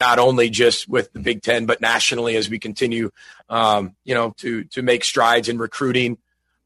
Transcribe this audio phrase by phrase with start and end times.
[0.00, 3.10] not only just with the Big Ten, but nationally as we continue,
[3.48, 6.18] um, you know, to to make strides in recruiting.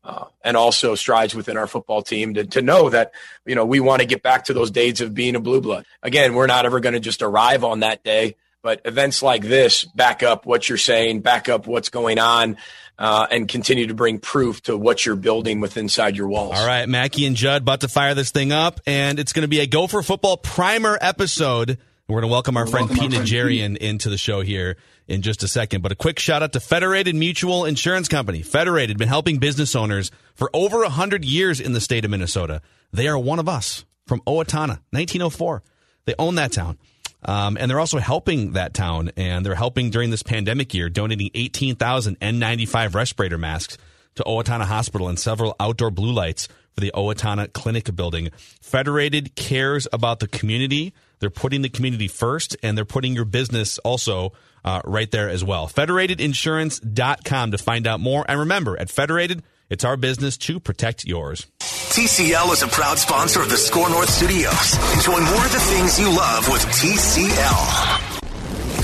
[0.05, 3.13] Uh, and also strides within our football team to, to know that
[3.47, 5.87] you know we want to get back to those days of being a blue blood
[6.03, 9.85] again we're not ever going to just arrive on that day but events like this
[9.85, 12.57] back up what you're saying back up what's going on
[12.99, 16.55] uh, and continue to bring proof to what you're building with inside your walls.
[16.57, 19.49] All right, Mackey and Judd about to fire this thing up, and it's going to
[19.49, 24.11] be a Gopher Football primer episode we're going to welcome our friend Pete Najarian into
[24.11, 25.83] the show here in just a second.
[25.83, 28.43] But a quick shout out to Federated Mutual Insurance Company.
[28.43, 32.61] Federated been helping business owners for over 100 years in the state of Minnesota.
[32.93, 35.63] They are one of us from Owatonna, 1904.
[36.05, 36.79] They own that town.
[37.25, 41.31] Um, and they're also helping that town, and they're helping during this pandemic year, donating
[41.35, 43.79] 18,000 N95 respirator masks
[44.17, 48.31] to Owatonna Hospital and several outdoor blue lights for the Owatonna Clinic building.
[48.61, 50.93] Federated cares about the community.
[51.19, 54.33] They're putting the community first, and they're putting your business also
[54.65, 55.69] uh, right there as well.
[55.69, 58.25] Federatedinsurance.com to find out more.
[58.29, 61.47] And remember, at Federated, it's our business to protect yours.
[61.61, 64.77] TCL is a proud sponsor of the Score North Studios.
[64.95, 67.92] Enjoy more of the things you love with TCL.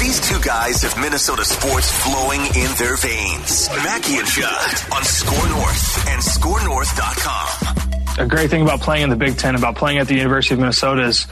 [0.09, 3.69] These two guys have Minnesota sports flowing in their veins.
[3.84, 8.25] Mackey and Judd on Score North and ScoreNorth.com.
[8.25, 10.61] A great thing about playing in the Big Ten, about playing at the University of
[10.61, 11.27] Minnesota is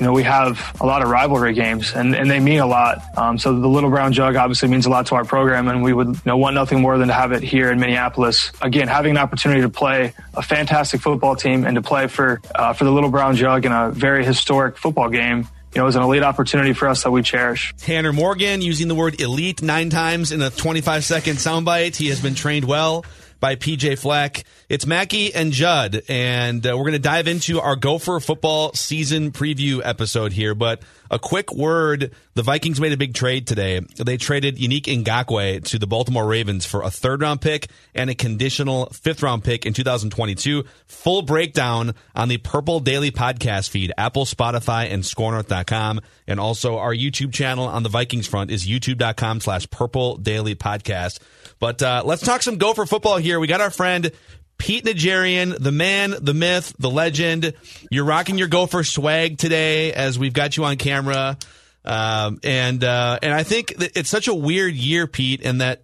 [0.00, 3.00] you know, we have a lot of rivalry games and, and they mean a lot.
[3.16, 5.92] Um, so the Little Brown Jug obviously means a lot to our program and we
[5.92, 8.50] would you know, want nothing more than to have it here in Minneapolis.
[8.60, 12.72] Again, having an opportunity to play a fantastic football team and to play for, uh,
[12.72, 16.02] for the Little Brown Jug in a very historic football game you know, is an
[16.02, 17.74] elite opportunity for us that we cherish.
[17.76, 21.94] Tanner Morgan using the word elite nine times in a 25 second soundbite.
[21.96, 23.04] He has been trained well
[23.40, 24.44] by PJ Fleck.
[24.68, 29.30] It's Mackey and Judd, and uh, we're going to dive into our Gopher football season
[29.30, 30.56] preview episode here.
[30.56, 33.78] But a quick word the Vikings made a big trade today.
[33.78, 38.16] They traded Yannick Ngakoue to the Baltimore Ravens for a third round pick and a
[38.16, 40.64] conditional fifth round pick in 2022.
[40.86, 46.00] Full breakdown on the Purple Daily podcast feed, Apple, Spotify, and scorenorth.com.
[46.26, 51.20] And also our YouTube channel on the Vikings front is youtube.com slash purple daily podcast.
[51.60, 53.38] But uh, let's talk some Gopher football here.
[53.38, 54.10] We got our friend
[54.58, 57.52] Pete Najarian, the man, the myth, the legend.
[57.90, 61.36] You're rocking your Gopher swag today as we've got you on camera.
[61.84, 65.82] Um, and uh, and I think it's such a weird year, Pete, in that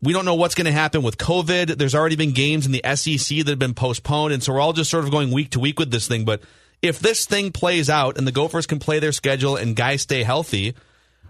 [0.00, 1.76] we don't know what's going to happen with COVID.
[1.76, 4.72] There's already been games in the SEC that have been postponed, and so we're all
[4.72, 6.24] just sort of going week to week with this thing.
[6.24, 6.42] But
[6.82, 10.22] if this thing plays out and the Gophers can play their schedule and guys stay
[10.22, 10.74] healthy,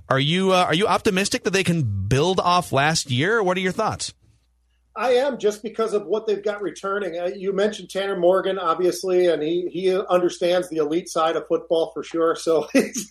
[0.09, 3.43] are you uh, are you optimistic that they can build off last year?
[3.43, 4.13] What are your thoughts?
[4.97, 7.19] I am just because of what they've got returning.
[7.19, 11.91] Uh, you mentioned Tanner Morgan, obviously, and he he understands the elite side of football
[11.93, 12.37] for sure.
[12.37, 13.11] So he's,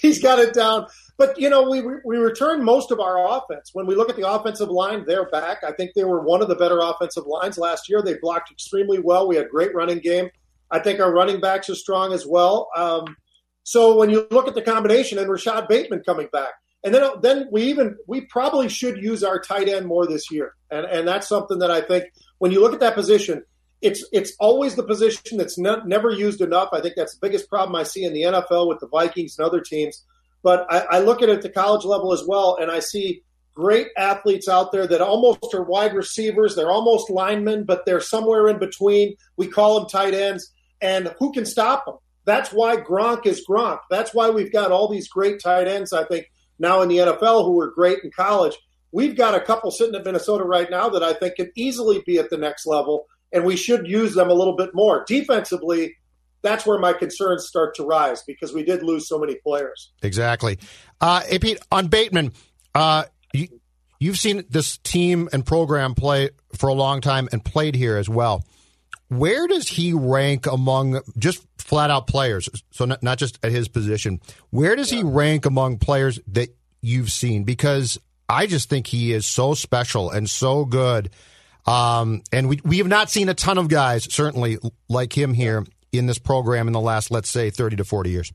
[0.00, 0.86] he's got it down.
[1.18, 3.70] But you know, we we returned most of our offense.
[3.74, 5.58] When we look at the offensive line, they're back.
[5.66, 8.00] I think they were one of the better offensive lines last year.
[8.00, 9.28] They blocked extremely well.
[9.28, 10.30] We had great running game.
[10.70, 12.68] I think our running backs are strong as well.
[12.74, 13.16] Um,
[13.64, 16.52] so when you look at the combination and Rashad Bateman coming back,
[16.84, 20.54] and then then we even we probably should use our tight end more this year,
[20.70, 22.04] and and that's something that I think
[22.38, 23.42] when you look at that position,
[23.82, 26.70] it's it's always the position that's not, never used enough.
[26.72, 29.46] I think that's the biggest problem I see in the NFL with the Vikings and
[29.46, 30.04] other teams.
[30.42, 33.22] But I, I look at it at the college level as well, and I see
[33.54, 36.54] great athletes out there that almost are wide receivers.
[36.54, 39.16] They're almost linemen, but they're somewhere in between.
[39.36, 41.96] We call them tight ends, and who can stop them?
[42.24, 43.80] That's why Gronk is Gronk.
[43.90, 45.92] That's why we've got all these great tight ends.
[45.92, 46.26] I think
[46.58, 48.56] now in the NFL who were great in college.
[48.90, 52.18] We've got a couple sitting at Minnesota right now that I think could easily be
[52.18, 55.04] at the next level, and we should use them a little bit more.
[55.06, 55.96] Defensively,
[56.42, 59.92] that's where my concerns start to rise because we did lose so many players.
[60.02, 60.58] Exactly.
[61.00, 62.32] Uh, hey, Pete, on Bateman,
[62.74, 63.48] uh, you,
[63.98, 68.08] you've seen this team and program play for a long time and played here as
[68.08, 68.44] well.
[69.08, 72.48] Where does he rank among just flat out players?
[72.70, 74.20] So not, not just at his position.
[74.50, 74.98] Where does yeah.
[74.98, 77.44] he rank among players that you've seen?
[77.44, 77.98] Because
[78.28, 81.10] I just think he is so special and so good.
[81.66, 84.58] Um, and we we have not seen a ton of guys certainly
[84.88, 88.32] like him here in this program in the last let's say 30 to 40 years.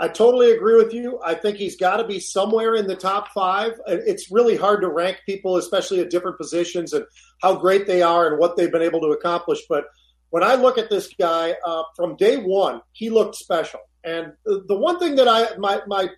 [0.00, 1.20] I totally agree with you.
[1.22, 3.72] I think he's got to be somewhere in the top five.
[3.86, 7.04] It's really hard to rank people, especially at different positions and
[7.42, 9.60] how great they are and what they've been able to accomplish.
[9.68, 9.84] But
[10.30, 13.80] when I look at this guy uh, from day one, he looked special.
[14.02, 16.08] And the, the one thing that I my my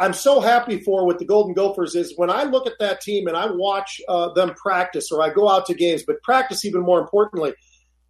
[0.00, 3.26] I'm so happy for with the Golden Gophers is when I look at that team
[3.26, 6.82] and I watch uh, them practice or I go out to games, but practice even
[6.82, 7.54] more importantly,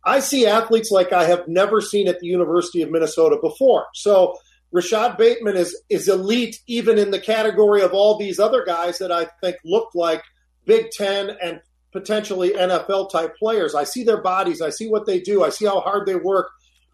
[0.05, 3.87] I see athletes like I have never seen at the University of Minnesota before.
[3.95, 4.37] So
[4.75, 9.11] Rashad Bateman is is elite even in the category of all these other guys that
[9.11, 10.23] I think look like
[10.67, 11.61] Big Ten and
[11.93, 13.75] potentially NFL type players.
[13.75, 16.51] I see their bodies, I see what they do, I see how hard they work.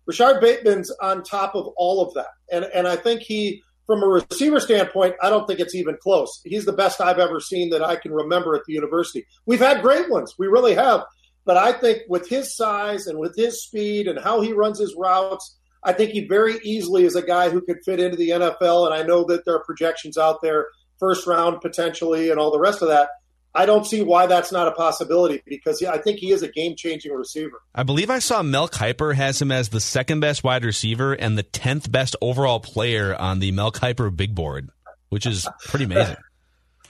[0.09, 2.29] Rashad Bateman's on top of all of that.
[2.53, 6.41] And and I think he from a receiver standpoint, I don't think it's even close.
[6.45, 9.27] He's the best I've ever seen that I can remember at the university.
[9.47, 11.05] We've had great ones, we really have.
[11.45, 14.95] But I think with his size and with his speed and how he runs his
[14.99, 18.87] routes, I think he very easily is a guy who could fit into the NFL.
[18.87, 22.59] And I know that there are projections out there, first round potentially, and all the
[22.59, 23.11] rest of that.
[23.55, 26.75] I don't see why that's not a possibility because I think he is a game
[26.77, 27.63] changing receiver.
[27.75, 31.39] I believe I saw Mel Kiper has him as the second best wide receiver and
[31.39, 34.71] the 10th best overall player on the Mel Kiper big board,
[35.09, 36.17] which is pretty amazing.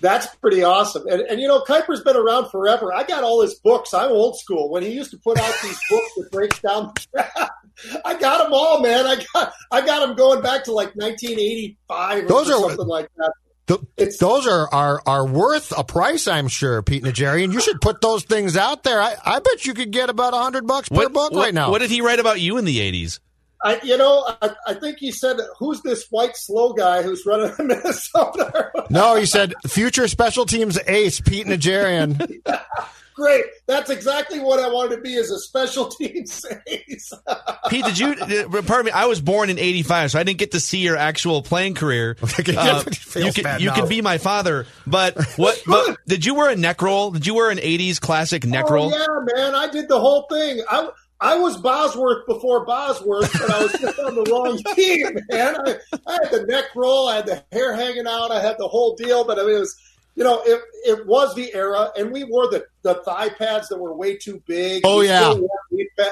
[0.00, 1.06] That's pretty awesome.
[1.06, 2.92] And, and you know, Kiper's been around forever.
[2.92, 3.94] I got all his books.
[3.94, 4.68] I'm old school.
[4.68, 7.52] When he used to put out these books that breaks down the draft,
[8.04, 9.06] I got them all, man.
[9.06, 13.08] I got I got them going back to like 1985 Those or are, something like
[13.16, 13.32] that.
[13.66, 13.78] The,
[14.20, 17.52] those are, are are worth a price, I'm sure, Pete Najarian.
[17.52, 19.00] You should put those things out there.
[19.00, 21.54] I, I bet you could get about a hundred bucks per what, book what, right
[21.54, 21.70] now.
[21.70, 23.20] What did he write about you in the '80s?
[23.62, 27.54] I, you know, I, I, think he said, "Who's this white slow guy who's running
[27.66, 32.42] Minnesota?" no, he said, "Future special teams ace Pete Najarian."
[33.18, 33.44] yeah, great.
[33.66, 37.12] That's exactly what I wanted to be as a special teams ace.
[37.68, 38.14] Pete, did you?
[38.24, 38.90] Uh, pardon me.
[38.90, 42.16] I was born in '85, so I didn't get to see your actual playing career.
[42.56, 42.82] Uh,
[43.16, 45.60] you could you could be my father, but what?
[45.66, 47.10] But did you wear a neck roll?
[47.10, 48.90] Did you wear an '80s classic neck oh, roll?
[48.90, 50.62] Yeah, man, I did the whole thing.
[50.68, 50.90] I
[51.20, 55.56] I was Bosworth before Bosworth, but I was just on the wrong team, man.
[55.56, 55.76] I,
[56.06, 58.94] I, had the neck roll, I had the hair hanging out, I had the whole
[58.94, 59.76] deal, but I mean, it was,
[60.14, 63.78] you know, it, it was the era, and we wore the, the thigh pads that
[63.78, 64.82] were way too big.
[64.84, 65.34] Oh, we yeah.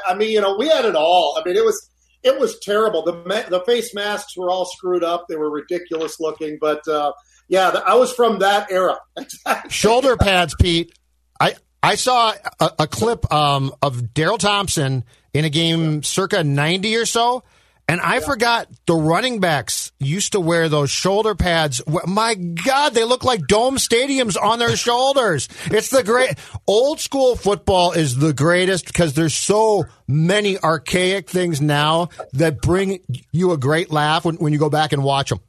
[0.07, 1.39] I mean, you know, we had it all.
[1.39, 1.91] I mean, it was
[2.23, 3.05] it was terrible.
[3.05, 5.27] The the face masks were all screwed up.
[5.29, 7.13] They were ridiculous looking, but uh,
[7.49, 8.99] yeah, I was from that era.
[9.69, 10.93] Shoulder pads, Pete.
[11.41, 16.97] I I saw a, a clip um, of Darrell Thompson in a game circa 90
[16.97, 17.43] or so,
[17.93, 18.21] and I yeah.
[18.21, 21.83] forgot the running backs used to wear those shoulder pads.
[22.07, 25.47] My God, they look like dome stadiums on their shoulders.
[25.67, 31.61] It's the great old school football is the greatest because there's so many archaic things
[31.61, 33.01] now that bring
[33.31, 35.41] you a great laugh when, when you go back and watch them.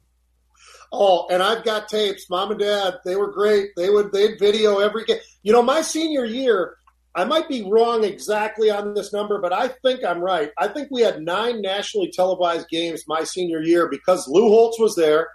[0.92, 2.28] Oh, and I've got tapes.
[2.28, 3.70] Mom and Dad, they were great.
[3.74, 5.16] They would they'd video every game.
[5.42, 6.76] You know, my senior year,
[7.16, 10.50] I might be wrong exactly on this number, but I think I'm right.
[10.58, 14.96] I think we had nine nationally televised games my senior year because Lou Holtz was
[14.96, 15.28] there,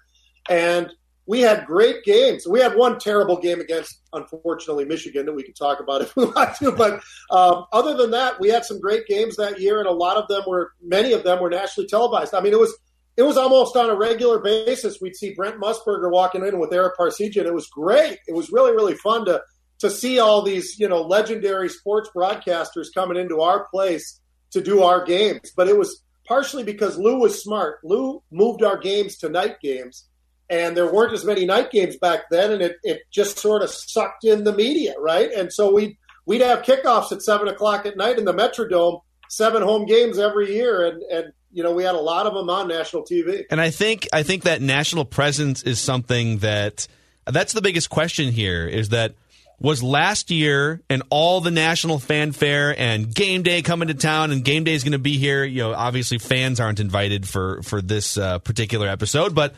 [0.50, 0.92] and
[1.26, 2.48] we had great games.
[2.48, 6.26] We had one terrible game against, unfortunately, Michigan that we can talk about if we
[6.26, 6.72] want to.
[6.72, 10.18] But um, other than that, we had some great games that year, and a lot
[10.18, 12.34] of them were, many of them were nationally televised.
[12.34, 12.76] I mean, it was
[13.20, 15.00] it was almost on a regular basis.
[15.02, 17.46] We'd see Brent Musburger walking in with Ara Parseghian.
[17.46, 18.18] It was great.
[18.30, 19.42] It was really, really fun to
[19.80, 24.20] to see all these, you know, legendary sports broadcasters coming into our place
[24.52, 25.52] to do our games.
[25.56, 27.80] But it was partially because Lou was smart.
[27.84, 30.06] Lou moved our games to night games,
[30.50, 33.70] and there weren't as many night games back then, and it, it just sort of
[33.70, 35.32] sucked in the media, right?
[35.32, 39.62] And so we we'd have kickoffs at seven o'clock at night in the Metrodome, seven
[39.62, 42.68] home games every year, and and you know, we had a lot of them on
[42.68, 43.44] national TV.
[43.50, 46.88] And I think I think that national presence is something that
[47.26, 49.14] that's the biggest question here is that
[49.60, 54.44] was last year and all the national fanfare and game day coming to town and
[54.44, 55.44] game day is going to be here.
[55.44, 59.54] You know, obviously fans aren't invited for for this uh, particular episode, but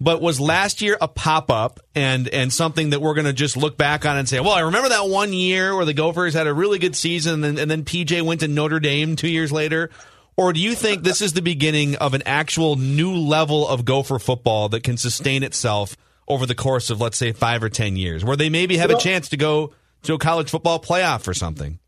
[0.00, 3.56] but was last year a pop up and and something that we're going to just
[3.56, 6.46] look back on and say, well, I remember that one year where the Gophers had
[6.46, 9.90] a really good season and, and then PJ went to Notre Dame two years later.
[10.36, 14.18] Or do you think this is the beginning of an actual new level of Gopher
[14.18, 15.96] football that can sustain itself
[16.30, 18.98] over the course of, let's say, five or 10 years, where they maybe have a
[18.98, 21.78] chance to go to a college football playoff or something?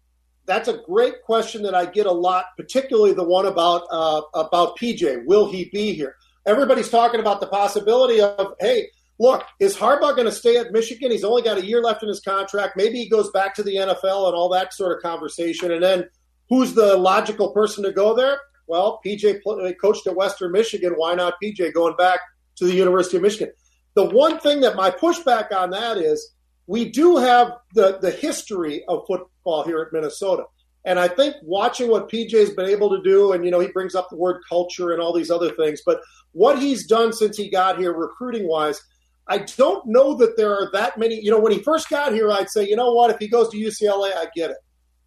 [0.45, 4.77] That's a great question that I get a lot, particularly the one about uh, about
[4.77, 5.25] PJ.
[5.25, 6.17] Will he be here?
[6.45, 8.89] Everybody's talking about the possibility of, hey,
[9.21, 11.13] look, is Harbaugh going to stay at Michigan?
[11.13, 12.77] He's only got a year left in his contract.
[12.77, 15.71] Maybe he goes back to the NFL and all that sort of conversation.
[15.71, 16.09] And then
[16.49, 18.41] who's the logical person to go there?
[18.67, 19.43] Well, PJ
[19.81, 20.95] coached at Western Michigan.
[20.97, 22.21] Why not PJ going back
[22.57, 23.53] to the University of Michigan?
[23.95, 26.33] The one thing that my pushback on that is
[26.67, 30.45] we do have the, the history of football here at Minnesota.
[30.85, 33.95] And I think watching what PJ's been able to do, and you know, he brings
[33.95, 36.01] up the word culture and all these other things, but
[36.33, 38.81] what he's done since he got here recruiting wise,
[39.29, 41.21] I don't know that there are that many.
[41.21, 43.49] You know, when he first got here, I'd say, you know what, if he goes
[43.51, 44.57] to UCLA, I get it.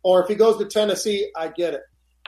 [0.03, 1.81] Or if he goes to Tennessee, I get it.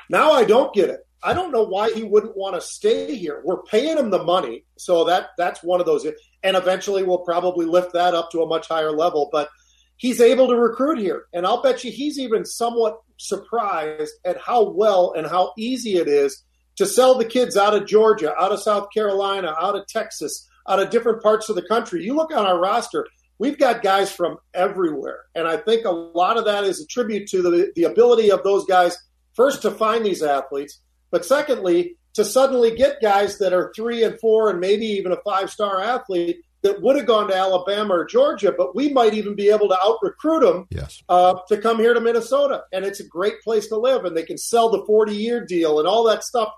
[0.09, 1.06] Now I don't get it.
[1.23, 3.41] I don't know why he wouldn't want to stay here.
[3.43, 6.05] We're paying him the money, so that that's one of those.
[6.43, 9.29] And eventually, we'll probably lift that up to a much higher level.
[9.31, 9.49] But
[9.97, 14.69] he's able to recruit here, and I'll bet you he's even somewhat surprised at how
[14.69, 16.43] well and how easy it is
[16.77, 20.79] to sell the kids out of Georgia, out of South Carolina, out of Texas, out
[20.79, 22.03] of different parts of the country.
[22.03, 23.07] You look on our roster,
[23.39, 25.21] we've got guys from everywhere.
[25.35, 28.43] And I think a lot of that is a tribute to the, the ability of
[28.43, 28.97] those guys,
[29.33, 30.79] first, to find these athletes,
[31.11, 35.21] but secondly, to suddenly get guys that are three and four and maybe even a
[35.23, 39.35] five star athlete that would have gone to Alabama or Georgia, but we might even
[39.35, 41.01] be able to out recruit them yes.
[41.07, 42.63] uh, to come here to Minnesota.
[42.73, 45.79] And it's a great place to live, and they can sell the 40 year deal
[45.79, 46.51] and all that stuff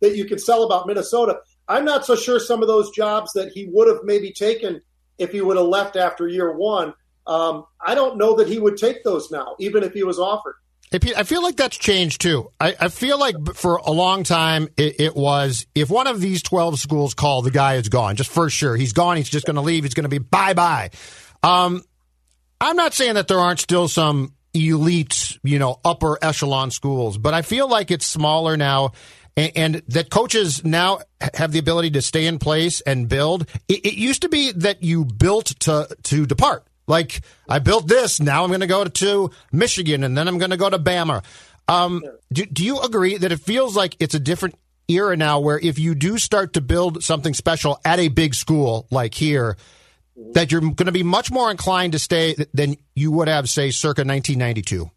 [0.00, 1.38] that you can sell about Minnesota.
[1.68, 4.82] I'm not so sure some of those jobs that he would have maybe taken
[5.18, 6.92] if he would have left after year one.
[7.26, 10.54] Um, I don't know that he would take those now, even if he was offered.
[11.16, 12.50] I feel like that's changed too.
[12.60, 16.42] I, I feel like for a long time it, it, was if one of these
[16.42, 18.76] 12 schools call, the guy is gone, just for sure.
[18.76, 19.16] He's gone.
[19.16, 19.84] He's just going to leave.
[19.84, 20.90] He's going to be bye bye.
[21.42, 21.82] Um,
[22.60, 27.34] I'm not saying that there aren't still some elite, you know, upper echelon schools, but
[27.34, 28.92] I feel like it's smaller now
[29.36, 31.00] and, and that coaches now
[31.34, 33.46] have the ability to stay in place and build.
[33.68, 36.66] It, it used to be that you built to, to depart.
[36.86, 40.50] Like I built this, now I'm going to go to Michigan, and then I'm going
[40.50, 41.24] to go to Bama.
[41.68, 42.02] Um,
[42.32, 44.54] do, do you agree that it feels like it's a different
[44.88, 48.86] era now, where if you do start to build something special at a big school
[48.90, 49.56] like here,
[50.32, 53.70] that you're going to be much more inclined to stay than you would have, say,
[53.70, 54.90] circa 1992?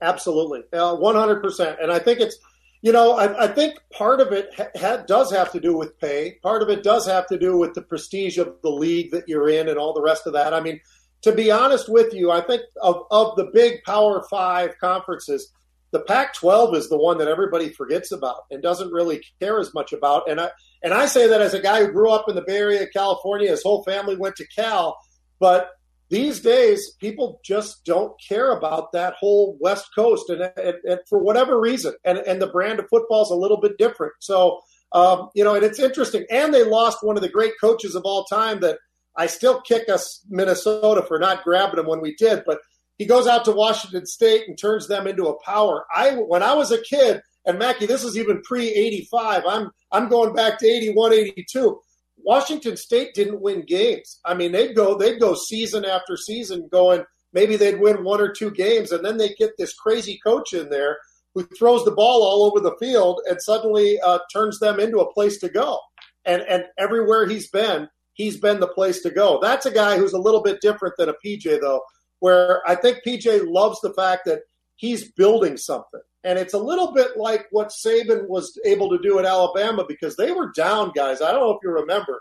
[0.00, 1.82] Absolutely, uh, 100%.
[1.82, 2.36] And I think it's
[2.82, 6.38] you know, I, I, think part of it ha- does have to do with pay.
[6.42, 9.48] Part of it does have to do with the prestige of the league that you're
[9.48, 10.52] in and all the rest of that.
[10.52, 10.80] I mean,
[11.22, 15.52] to be honest with you, I think of, of the big Power Five conferences,
[15.92, 19.92] the Pac-12 is the one that everybody forgets about and doesn't really care as much
[19.92, 20.28] about.
[20.28, 20.50] And I
[20.82, 23.50] and I say that as a guy who grew up in the Bay Area, California.
[23.50, 24.98] His whole family went to Cal,
[25.38, 25.70] but
[26.08, 31.22] these days people just don't care about that whole West Coast, and, and, and for
[31.22, 34.14] whatever reason, and and the brand of football is a little bit different.
[34.20, 34.60] So.
[34.94, 36.26] Um, you know, and it's interesting.
[36.28, 38.76] And they lost one of the great coaches of all time that
[39.16, 42.58] I still kick us Minnesota for not grabbing him when we did, but
[42.98, 45.84] he goes out to Washington State and turns them into a power.
[45.94, 49.42] I when I was a kid, and Mackey, this is even pre eighty five.
[49.46, 51.80] I'm I'm going back to 81, 82.
[52.24, 54.20] Washington State didn't win games.
[54.24, 57.04] I mean, they'd go they'd go season after season going.
[57.32, 60.68] Maybe they'd win one or two games, and then they get this crazy coach in
[60.68, 60.98] there
[61.34, 65.12] who throws the ball all over the field and suddenly uh, turns them into a
[65.12, 65.78] place to go.
[66.24, 69.38] And and everywhere he's been, he's been the place to go.
[69.40, 71.82] That's a guy who's a little bit different than a PJ, though,
[72.20, 74.40] where I think PJ loves the fact that
[74.76, 76.00] he's building something.
[76.24, 80.16] And it's a little bit like what Saban was able to do at Alabama because
[80.16, 81.20] they were down, guys.
[81.20, 82.20] I don't know if you remember,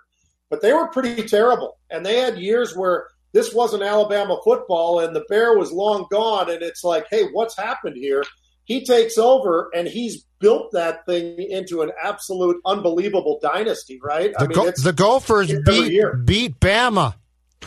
[0.49, 1.77] but they were pretty terrible.
[1.89, 6.49] And they had years where this wasn't Alabama football and the bear was long gone.
[6.49, 8.23] And it's like, hey, what's happened here?
[8.65, 14.33] He takes over and he's built that thing into an absolute unbelievable dynasty, right?
[14.33, 17.15] The, I mean, go- the Gophers beat beat Bama.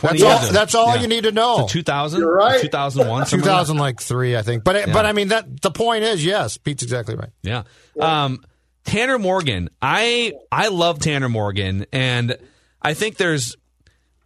[0.01, 1.01] That's all, that's all yeah.
[1.01, 1.59] you need to know.
[1.59, 2.59] So 2000, You're right.
[2.59, 4.65] 2001, 2000 like three, I think.
[4.65, 4.93] But yeah.
[4.93, 7.31] but I mean that the point is yes, Pete's exactly right.
[7.41, 7.63] Yeah.
[7.99, 8.43] Um,
[8.83, 12.37] Tanner Morgan, I I love Tanner Morgan, and
[12.81, 13.55] I think there's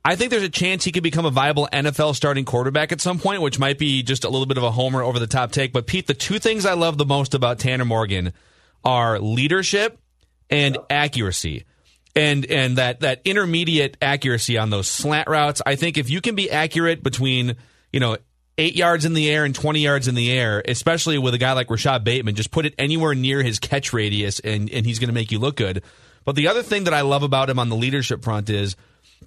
[0.04, 3.20] I think there's a chance he could become a viable NFL starting quarterback at some
[3.20, 5.74] point, which might be just a little bit of a homer over the top take.
[5.74, 8.34] But Pete, the two things I love the most about Tanner Morgan
[8.84, 10.00] are leadership
[10.50, 11.66] and accuracy.
[12.16, 15.62] And and that that intermediate accuracy on those slant routes.
[15.66, 17.56] I think if you can be accurate between,
[17.94, 18.18] you know,
[18.58, 21.54] eight yards in the air and 20 yards in the air, especially with a guy
[21.54, 25.08] like Rashad Bateman, just put it anywhere near his catch radius and, and he's going
[25.08, 25.84] to make you look good.
[26.26, 28.76] But the other thing that I love about him on the leadership front is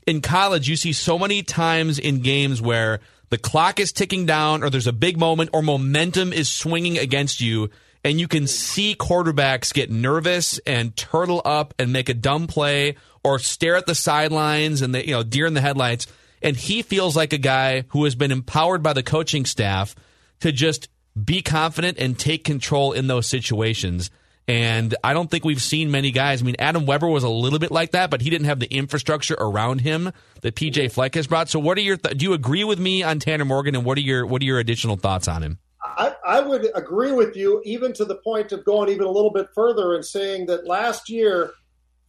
[0.06, 4.62] in college, you see so many times in games where the clock is ticking down
[4.62, 7.70] or there's a big moment or momentum is swinging against you
[8.04, 12.96] and you can see quarterbacks get nervous and turtle up and make a dumb play
[13.22, 16.06] or stare at the sidelines and they you know deer in the headlights.
[16.42, 19.94] And he feels like a guy who has been empowered by the coaching staff
[20.40, 20.88] to just
[21.22, 24.10] be confident and take control in those situations
[24.48, 26.42] And I don't think we've seen many guys.
[26.42, 28.66] I mean, Adam Weber was a little bit like that, but he didn't have the
[28.66, 31.48] infrastructure around him that PJ Fleck has brought.
[31.48, 31.96] So, what are your?
[31.96, 33.76] Th- do you agree with me on Tanner Morgan?
[33.76, 35.58] And what are your what are your additional thoughts on him?
[35.84, 39.32] I, I would agree with you, even to the point of going even a little
[39.32, 41.52] bit further and saying that last year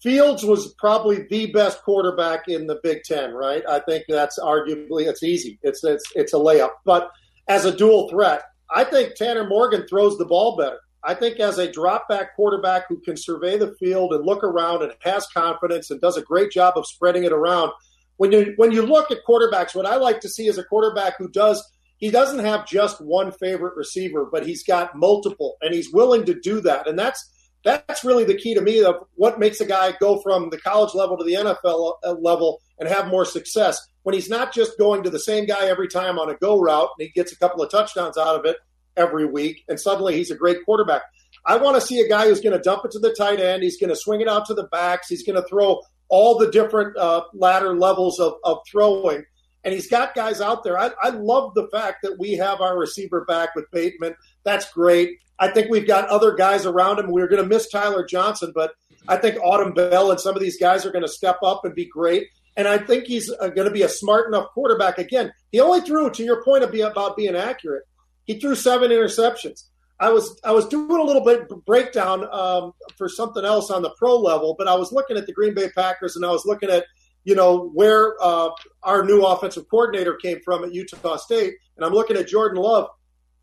[0.02, 3.34] Fields was probably the best quarterback in the Big Ten.
[3.34, 3.64] Right?
[3.70, 5.60] I think that's arguably it's easy.
[5.62, 6.72] It's it's it's a layup.
[6.84, 7.12] But
[7.48, 10.80] as a dual threat, I think Tanner Morgan throws the ball better.
[11.06, 14.84] I think as a drop back quarterback who can survey the field and look around
[14.84, 17.72] and has confidence and does a great job of spreading it around.
[18.18, 21.18] When you when you look at quarterbacks, what I like to see is a quarterback
[21.18, 21.64] who does
[21.98, 26.40] he doesn't have just one favorite receiver, but he's got multiple and he's willing to
[26.40, 26.88] do that.
[26.88, 27.32] And that's
[27.64, 30.94] that's really the key to me of what makes a guy go from the college
[30.94, 35.10] level to the NFL level and have more success when he's not just going to
[35.10, 37.72] the same guy every time on a go route and he gets a couple of
[37.72, 38.58] touchdowns out of it
[38.98, 41.02] every week, and suddenly he's a great quarterback.
[41.46, 43.64] I want to see a guy who's going to dump it to the tight end.
[43.64, 45.10] He's going to swing it out to the backs.
[45.10, 49.24] He's going to throw all the different uh, ladder levels of, of throwing.
[49.64, 50.78] And he's got guys out there.
[50.78, 54.16] I, I love the fact that we have our receiver back with Bateman.
[54.44, 55.20] That's great.
[55.40, 57.12] I think we've got other guys around him.
[57.12, 58.74] We're going to miss Tyler Johnson, but
[59.08, 61.86] I think Autman-Bell and some of these guys are going to step up and be
[61.86, 62.28] great.
[62.56, 64.98] And I think he's uh, going to be a smart enough quarterback.
[64.98, 67.84] Again, he only threw, to your point about being accurate,
[68.26, 69.64] he threw seven interceptions.
[70.00, 73.94] I was I was doing a little bit breakdown um, for something else on the
[73.98, 76.70] pro level, but I was looking at the Green Bay Packers and I was looking
[76.70, 76.86] at
[77.24, 78.50] you know where uh,
[78.82, 82.88] our new offensive coordinator came from at Utah State, and I'm looking at Jordan Love.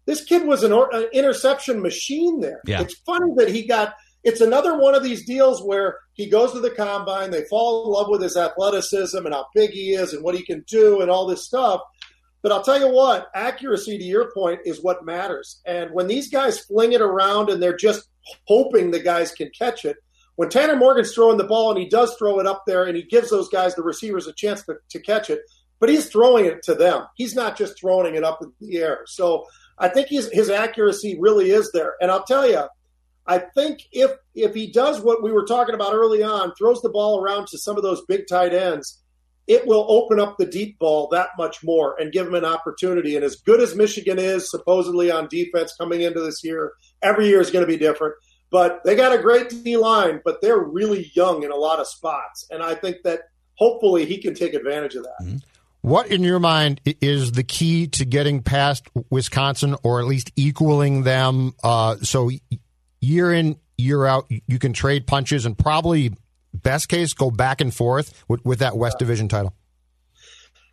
[0.07, 2.41] This kid was an, or, an interception machine.
[2.41, 2.81] There, yeah.
[2.81, 3.95] it's funny that he got.
[4.23, 7.93] It's another one of these deals where he goes to the combine, they fall in
[7.93, 11.11] love with his athleticism and how big he is and what he can do and
[11.11, 11.81] all this stuff
[12.43, 15.61] but I'll tell you what, accuracy to your point is what matters.
[15.67, 18.09] And when these guys fling it around and they're just
[18.47, 19.97] hoping the guys can catch it,
[20.37, 23.03] when Tanner Morgan's throwing the ball and he does throw it up there and he
[23.03, 25.41] gives those guys, the receivers, a chance to, to catch it,
[25.81, 27.07] but he's throwing it to them.
[27.15, 29.01] He's not just throwing it up in the air.
[29.07, 29.47] So
[29.79, 31.95] I think his accuracy really is there.
[32.01, 32.65] And I'll tell you,
[33.27, 36.89] I think if if he does what we were talking about early on, throws the
[36.89, 39.03] ball around to some of those big tight ends,
[39.51, 43.17] it will open up the deep ball that much more and give them an opportunity.
[43.17, 47.41] And as good as Michigan is supposedly on defense coming into this year, every year
[47.41, 48.15] is going to be different.
[48.53, 51.89] But they got a great D line, but they're really young in a lot of
[51.89, 52.47] spots.
[52.53, 53.23] And I think that
[53.57, 55.21] hopefully he can take advantage of that.
[55.21, 55.37] Mm-hmm.
[55.81, 61.03] What, in your mind, is the key to getting past Wisconsin or at least equaling
[61.03, 61.55] them?
[61.65, 62.31] Uh, so
[63.01, 66.13] year in, year out, you can trade punches and probably
[66.53, 69.55] best case go back and forth with, with that West Division title?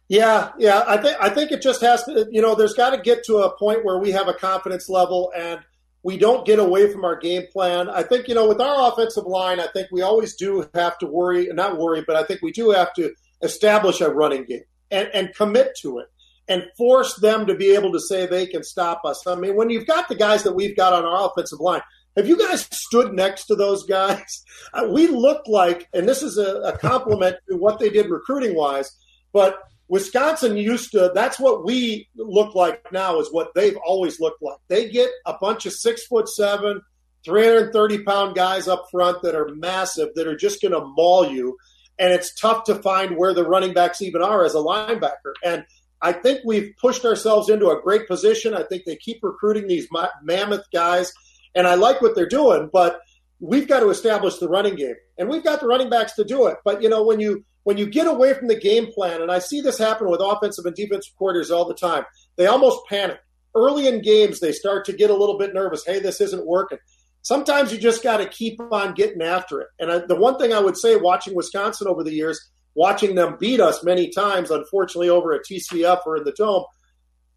[0.10, 0.84] Yeah, yeah.
[0.88, 2.28] I think I think it just has to.
[2.32, 5.34] You know, there's got to get to a point where we have a confidence level
[5.36, 5.60] and
[6.02, 7.90] we don't get away from our game plan.
[7.90, 11.08] I think you know, with our offensive line, I think we always do have to
[11.08, 15.10] worry, not worry, but I think we do have to establish a running game and,
[15.14, 16.08] and commit to it
[16.48, 19.28] and force them to be able to say they can stop us.
[19.28, 21.82] I mean, when you've got the guys that we've got on our offensive line,
[22.18, 24.44] have you guys stood next to those guys?
[24.74, 28.54] Uh, we look like, and this is a, a compliment to what they did recruiting
[28.54, 28.92] wise,
[29.32, 34.42] but Wisconsin used to, that's what we look like now, is what they've always looked
[34.42, 34.58] like.
[34.68, 36.82] They get a bunch of six foot seven,
[37.24, 41.58] 330 pound guys up front that are massive, that are just going to maul you.
[41.98, 45.34] And it's tough to find where the running backs even are as a linebacker.
[45.46, 45.66] And
[46.02, 48.54] I think we've pushed ourselves into a great position.
[48.54, 49.88] I think they keep recruiting these
[50.22, 51.14] mammoth guys
[51.58, 53.00] and I like what they're doing, but
[53.40, 56.48] we've got to establish the running game, and we've got the running backs to do
[56.48, 56.58] it.
[56.64, 59.40] But you know, when you when you get away from the game plan, and I
[59.40, 62.06] see this happen with offensive and defensive quarters all the time,
[62.38, 63.18] they almost panic
[63.56, 64.40] early in games.
[64.40, 65.84] They start to get a little bit nervous.
[65.86, 66.78] Hey, this isn't working.
[67.24, 69.68] Sometimes you just got to keep on getting after it.
[69.80, 72.40] And I, the one thing I would say, watching Wisconsin over the years,
[72.76, 76.64] watching them beat us many times, unfortunately, over at TCF or in the dome,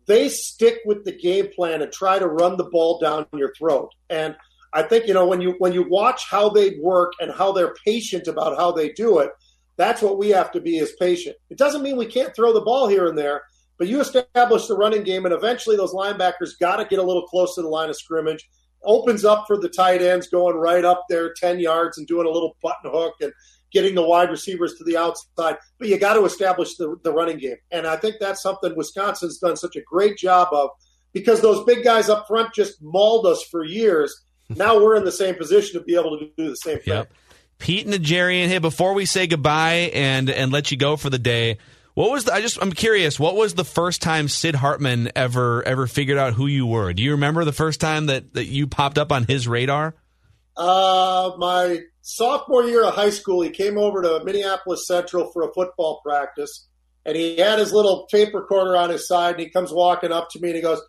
[0.06, 3.90] they stick with the game plan and try to run the ball down your throat.
[4.08, 4.36] And
[4.72, 7.74] I think you know when you when you watch how they work and how they're
[7.84, 9.30] patient about how they do it,
[9.76, 11.36] that's what we have to be as patient.
[11.48, 13.42] It doesn't mean we can't throw the ball here and there,
[13.78, 17.26] but you establish the running game, and eventually those linebackers got to get a little
[17.26, 18.48] close to the line of scrimmage.
[18.82, 22.30] Opens up for the tight ends going right up there ten yards and doing a
[22.30, 23.32] little button hook and
[23.72, 27.38] getting the wide receivers to the outside, but you got to establish the, the running
[27.38, 27.56] game.
[27.70, 30.70] And I think that's something Wisconsin's done such a great job of
[31.12, 34.14] because those big guys up front just mauled us for years.
[34.48, 36.94] Now we're in the same position to be able to do the same thing.
[36.94, 37.12] Yep.
[37.58, 41.58] Pete and hey, before we say goodbye and and let you go for the day,
[41.94, 45.62] what was the, I just I'm curious, what was the first time Sid Hartman ever
[45.64, 46.92] ever figured out who you were?
[46.94, 49.94] Do you remember the first time that, that you popped up on his radar?
[50.56, 55.52] Uh, my sophomore year of high school, he came over to Minneapolis Central for a
[55.52, 56.68] football practice,
[57.04, 60.28] and he had his little tape recorder on his side, and he comes walking up
[60.30, 60.80] to me and he goes,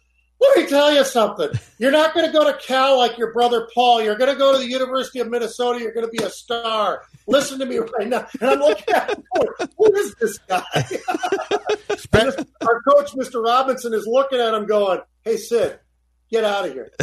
[0.41, 1.50] let me tell you something.
[1.78, 4.02] You're not going to go to Cal like your brother Paul.
[4.02, 5.80] You're going to go to the University of Minnesota.
[5.80, 7.04] You're going to be a star.
[7.28, 8.26] Listen to me right now.
[8.41, 9.24] And I'm looking at him
[9.78, 10.63] who is this guy?
[12.13, 13.43] Our coach, Mr.
[13.43, 15.80] Robinson, is looking at him going, hey, Sid,
[16.32, 16.91] get out of here.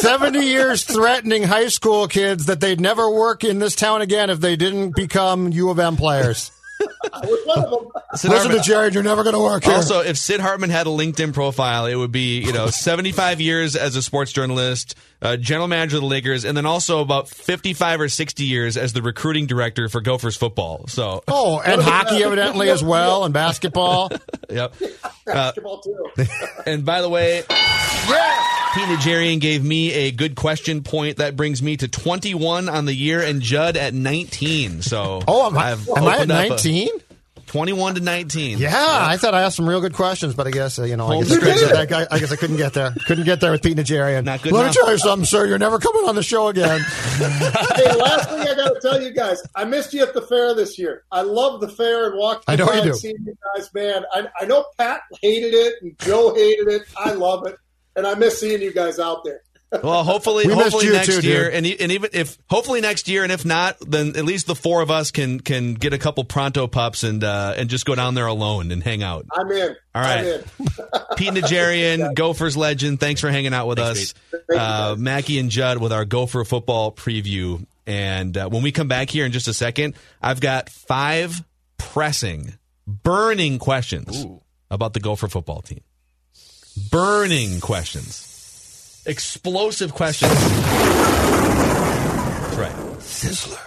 [0.00, 4.40] 70 years threatening high school kids that they'd never work in this town again if
[4.40, 6.52] they didn't become U of M players.
[6.80, 9.74] Sid Listen Hartman- to Jared, you're never going to work here.
[9.74, 13.76] Also, if Sid Hartman had a LinkedIn profile, it would be you know 75 years
[13.76, 18.00] as a sports journalist, uh, general manager of the Lakers, and then also about 55
[18.00, 20.86] or 60 years as the recruiting director for Gophers football.
[20.88, 24.10] So, oh, and hockey evidently as well, and basketball.
[24.50, 24.74] yep.
[25.26, 26.24] Basketball, too.
[26.66, 27.44] And by the way,
[28.74, 31.16] Pete Najarian gave me a good question point.
[31.16, 34.82] That brings me to 21 on the year, and Judd at 19.
[34.82, 36.88] So, Oh, am I, am I at opened up a- 19?
[37.46, 38.58] 21 to 19.
[38.58, 41.06] Yeah, I thought I asked some real good questions, but I guess uh, you know,
[41.08, 41.88] I Home guess, I, stretch.
[41.88, 42.94] couldn't- I, I guess I couldn't get there.
[43.08, 44.22] Couldn't get there with Pete Najarian.
[44.22, 44.76] Not good Let enough.
[44.76, 45.46] me tell you something, sir.
[45.48, 46.78] You're never coming on the show again.
[47.18, 50.54] hey, last thing I got to tell you guys, I missed you at the fair
[50.54, 51.02] this year.
[51.10, 52.92] I love the fair and walking I know by you do.
[52.94, 54.04] seeing you guys, man.
[54.14, 56.82] I, I know Pat hated it and Joe hated it.
[56.96, 57.56] I love it,
[57.96, 59.42] and I miss seeing you guys out there.
[59.84, 63.22] Well, hopefully, We hopefully you next too, year, and and even if hopefully next year,
[63.22, 66.24] and if not, then at least the four of us can can get a couple
[66.24, 69.26] pronto pups and uh, and just go down there alone and hang out.
[69.32, 69.76] I'm in.
[69.94, 70.40] All I'm in.
[71.16, 72.98] Pete Najarian, Gophers legend.
[72.98, 74.98] Thanks for hanging out with us, you, uh, guys.
[74.98, 77.64] Mackey and Judd, with our Gopher football preview.
[77.86, 81.44] And uh, when we come back here in just a second, I've got five
[81.78, 82.54] pressing,
[82.88, 84.26] burning questions
[84.68, 85.82] about the Gopher football team.
[86.90, 90.32] Burning questions, explosive questions.
[90.32, 90.56] That's
[92.56, 92.72] right.
[92.98, 93.58] Sizzler.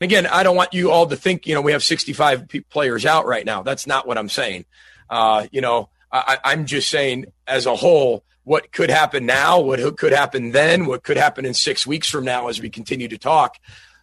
[0.00, 3.06] Again, I don't want you all to think, you know, we have 65 pe- players
[3.06, 3.62] out right now.
[3.62, 4.66] That's not what I'm saying.
[5.08, 9.60] Uh, you know, I, I- I'm just saying as a whole, what could happen now,
[9.60, 13.08] what could happen then, what could happen in six weeks from now as we continue
[13.08, 13.56] to talk,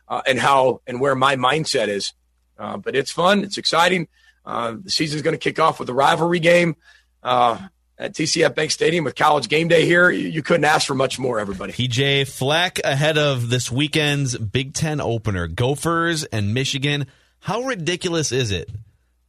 [0.10, 2.14] uh, and how and where my mindset is.
[2.58, 3.44] Uh, but it's fun.
[3.44, 4.08] It's exciting.
[4.46, 6.76] Uh, the season's going to kick off with a rivalry game
[7.24, 7.58] uh,
[7.98, 10.10] at TCF Bank Stadium with college game day here.
[10.10, 11.74] You, you couldn't ask for much more, everybody.
[11.74, 17.08] PJ Fleck ahead of this weekend's Big Ten opener, Gophers and Michigan.
[17.40, 18.70] How ridiculous is it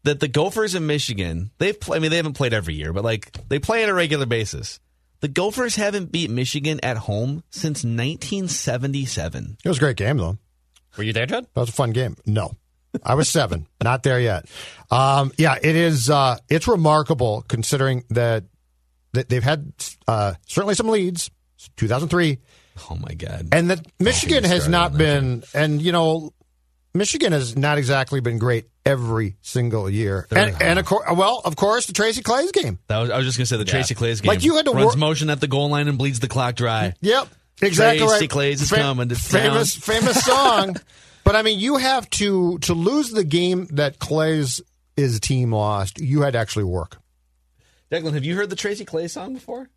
[0.05, 3.05] that the Gophers and Michigan they've pl- I mean they haven't played every year, but
[3.05, 4.81] like they play on a regular basis.
[5.21, 9.57] The Gophers haven't beat Michigan at home since 1977.
[9.65, 10.37] It was a great game, though.
[10.99, 11.47] Were you there, Judd?
[11.55, 12.17] That was a fun game.
[12.27, 12.53] No,
[13.03, 14.47] I was seven, not there yet.
[14.91, 16.11] Um, yeah, it is.
[16.11, 18.45] Uh, it's remarkable considering that that
[19.15, 19.73] they've had
[20.07, 21.31] uh, certainly some leads.
[21.77, 22.39] 2003,
[22.91, 23.49] Oh my god.
[23.53, 26.33] and that Michigan has not been, and you know,
[26.93, 30.27] Michigan has not exactly been great every single year.
[30.31, 32.79] And, and of course, well, of course, the Tracy Claeys game.
[32.89, 34.29] That was, I was just going to say the Tracy Claeys game.
[34.29, 36.55] Like, you had to runs wor- motion at the goal line and bleeds the clock
[36.57, 36.93] dry.
[37.01, 37.29] Yep,
[37.63, 38.31] exactly Tracy right.
[38.31, 39.95] Claeys is coming to famous, town.
[40.03, 40.77] famous song.
[41.25, 44.61] but I mean, you have to to lose the game that Clay's
[44.97, 45.99] his team lost.
[45.99, 46.99] You had to actually work.
[47.91, 49.69] Declan, have you heard the Tracy Clay song before?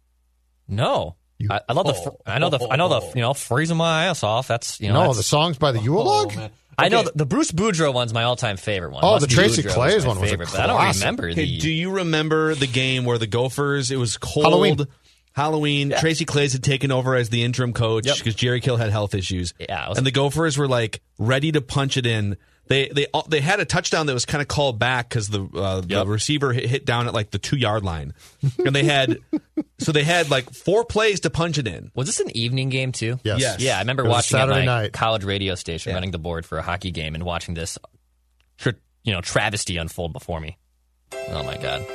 [0.67, 1.15] No.
[1.39, 1.93] You- I, I love the.
[1.93, 2.03] Oh.
[2.03, 2.67] fr- I know the.
[2.69, 3.01] I know the.
[3.15, 4.47] You know, freezing my ass off.
[4.47, 5.03] That's you know.
[5.05, 6.33] No, the songs by the oh, Yule log.
[6.79, 9.03] I know the, the Bruce Boudreau one's my all-time favorite one.
[9.03, 10.77] Oh, Must the Be Tracy Boudreau Claeys my one was a favorite, but I don't
[10.77, 11.01] classic.
[11.01, 11.57] remember Okay, the.
[11.57, 13.89] do you remember the game where the Gophers?
[13.91, 14.45] It was cold.
[14.45, 14.77] Halloween.
[15.33, 15.93] Halloween.
[15.99, 18.17] Tracy Claeys had taken over as the interim coach Yep.
[18.17, 19.53] because Jerry Kill had health issues.
[19.59, 22.37] Yeah, was- and the Gophers were like ready to punch it in.
[22.67, 25.81] They they they had a touchdown that was kind of called back because the uh,
[25.81, 28.13] the receiver hit, hit down at like the two yard line,
[28.65, 29.17] and they had
[29.79, 31.91] so they had like four plays to punch it in.
[31.95, 33.19] was this an evening game too?
[33.23, 33.39] Yes.
[33.39, 33.59] Yes.
[33.61, 34.93] Yeah, I remember It was a watching at Saturday my night.
[34.93, 35.95] college radio station, Yeah.
[35.95, 37.77] running the board for a hockey game, and watching this,
[38.57, 38.71] tr-
[39.03, 40.57] you know, travesty unfold before me.
[41.29, 41.85] Oh my god!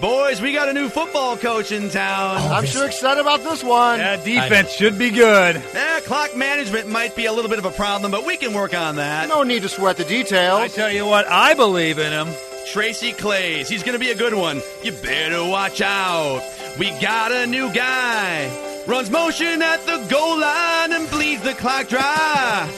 [0.00, 2.38] Boys, we got a new football coach in town.
[2.50, 3.98] I'm sure excited about this one.
[3.98, 5.56] That defense should be good.
[5.74, 8.72] Eh, clock management might be a little bit of a problem, but we can work
[8.72, 9.28] on that.
[9.28, 10.58] No need to sweat the details.
[10.58, 10.74] I details.
[10.74, 12.28] tell you what, I believe in him.
[12.72, 13.68] Tracy Claeys.
[13.68, 14.62] He's going to be a good one.
[14.82, 16.42] You better watch out.
[16.78, 18.48] We got a new guy.
[18.86, 22.70] Runs motion at the goal line and bleeds the clock dry.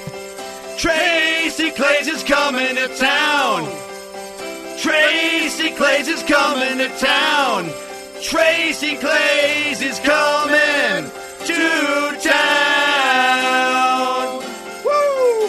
[0.76, 3.91] Tracy Claeys is coming to town.
[4.82, 7.70] Tracy Claeys is coming to town.
[8.20, 11.08] Tracy Claeys is coming
[11.46, 13.62] to town.
[14.84, 15.46] Woo!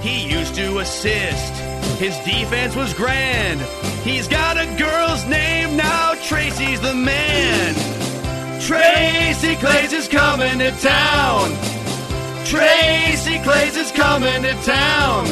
[0.00, 1.52] He used to assist.
[2.00, 3.60] His defense was grand.
[4.04, 6.14] He's got a girl's name now.
[6.22, 7.74] Tracy's the man.
[8.58, 11.50] Tracy Claeys is coming to town.
[12.46, 15.26] Tracy Claeys is coming to town.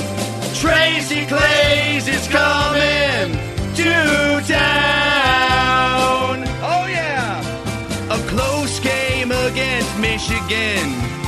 [0.60, 3.32] Tracy Claeys is coming
[3.76, 3.92] to
[4.46, 6.44] town.
[6.62, 7.40] Oh, yeah.
[8.10, 11.19] A close game against Michigan.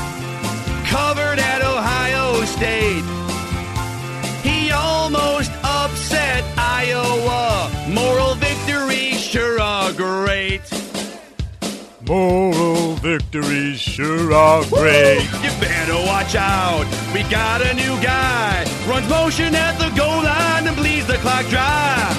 [12.12, 15.22] Moral victories sure are great.
[15.42, 16.84] You better watch out.
[17.14, 18.66] We got a new guy.
[18.86, 22.12] Runs motion at the goal line and bleeds the clock dry.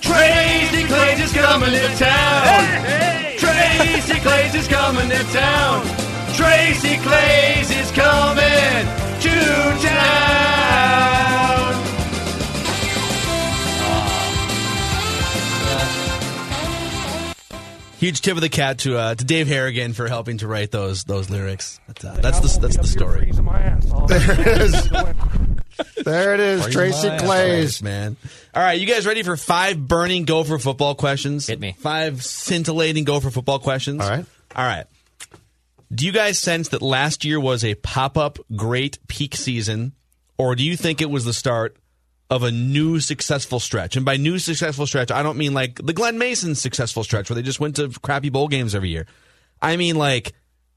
[0.00, 2.64] Tracy Claeys is coming to town.
[3.38, 5.86] Tracy Claeys is coming to town.
[6.34, 8.82] Tracy Claeys is coming
[9.22, 10.51] to town.
[18.02, 21.04] Huge tip of the cat to uh, to Dave Harrigan for helping to write those
[21.04, 21.78] those lyrics.
[21.86, 23.30] But, uh, that's the that's the story.
[24.08, 24.90] There it is.
[26.04, 26.66] There it is.
[26.66, 27.80] Tracy Claeys.
[27.80, 28.16] man.
[28.56, 31.46] All right, you guys ready for five burning Gopher football questions?
[31.46, 31.76] Hit me.
[31.78, 34.02] Five scintillating Gopher football questions.
[34.02, 34.26] All right.
[34.56, 34.86] All right.
[35.94, 39.92] Do you guys sense that last year was a pop up great peak season,
[40.38, 41.76] or do you think it was the start
[42.32, 43.94] of a new successful stretch?
[43.94, 47.34] And by new successful stretch, I don't mean like the Glen Mason successful stretch where
[47.34, 49.06] they just went to crappy bowl games every year.
[49.60, 50.32] I mean like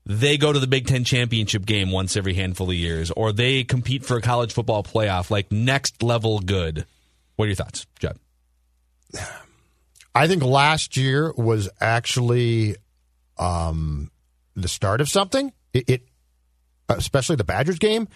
[0.06, 3.64] they go to the Big Ten championship game once every handful of years, or they
[3.64, 6.86] compete for a college football playoff, like next level good.
[7.38, 8.20] What are your thoughts, Judd?
[10.16, 12.76] I think last year was actually
[13.38, 14.12] um,
[14.56, 15.52] the start of something.
[15.74, 16.08] It, it,
[16.90, 18.08] especially the Badgers game,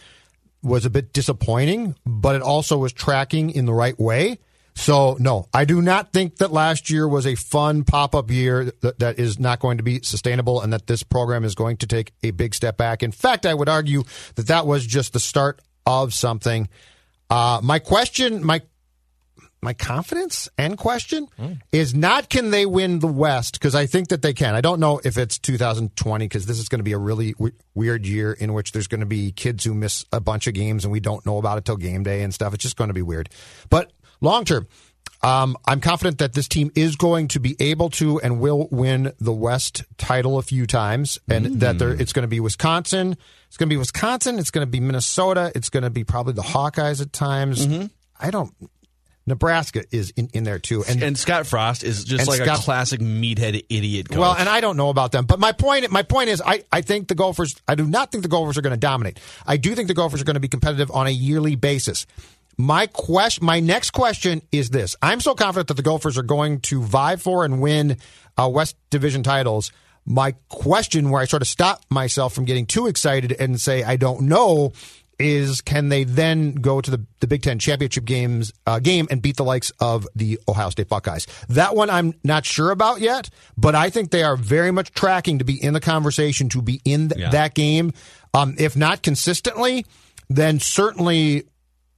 [0.61, 4.39] was a bit disappointing, but it also was tracking in the right way.
[4.75, 8.71] So, no, I do not think that last year was a fun pop up year
[8.79, 11.87] that, that is not going to be sustainable and that this program is going to
[11.87, 13.03] take a big step back.
[13.03, 14.03] In fact, I would argue
[14.35, 16.69] that that was just the start of something.
[17.29, 18.61] Uh, my question, my
[19.61, 21.27] my confidence and question
[21.71, 24.55] is not can they win the West because I think that they can.
[24.55, 27.53] I don't know if it's 2020 because this is going to be a really w-
[27.75, 30.85] weird year in which there's going to be kids who miss a bunch of games
[30.85, 32.53] and we don't know about it till game day and stuff.
[32.53, 33.29] It's just going to be weird.
[33.69, 33.91] But
[34.21, 34.67] long term,
[35.21, 39.11] um, I'm confident that this team is going to be able to and will win
[39.19, 43.17] the West title a few times, and that there, it's going to be Wisconsin.
[43.47, 44.39] It's going to be Wisconsin.
[44.39, 45.51] It's going to be Minnesota.
[45.55, 47.65] It's going to be probably the Hawkeyes at times.
[48.17, 48.53] I don't.
[49.29, 52.99] Nebraska is in, in there too, and And Scott Frost is just like a classic
[52.99, 54.09] meathead idiot.
[54.09, 54.17] Coach.
[54.17, 56.81] well, and I don't know about them, but my point my point is I, I
[56.81, 59.19] think the Gophers I do not think the Gophers are going to dominate.
[59.47, 62.05] I do think the Gophers are going to be competitive on a yearly basis.
[62.57, 64.95] My question my next question is this.
[65.01, 67.97] I'm so confident that the Gophers are going to vie for and win
[68.37, 69.71] uh, West Division titles.
[70.05, 73.95] My question where I sort of stop myself from getting too excited and say I
[73.95, 74.73] don't know
[75.19, 79.21] is can they then go to the, the Big Ten championship games uh, game and
[79.21, 81.27] beat the likes of the Ohio State Buckeyes?
[81.49, 85.39] That one I'm not sure about yet, but I think they are very much tracking
[85.39, 87.29] to be in the conversation to be in th- Yeah.
[87.31, 87.93] that game.
[88.33, 89.85] Um, if not consistently,
[90.29, 91.43] then certainly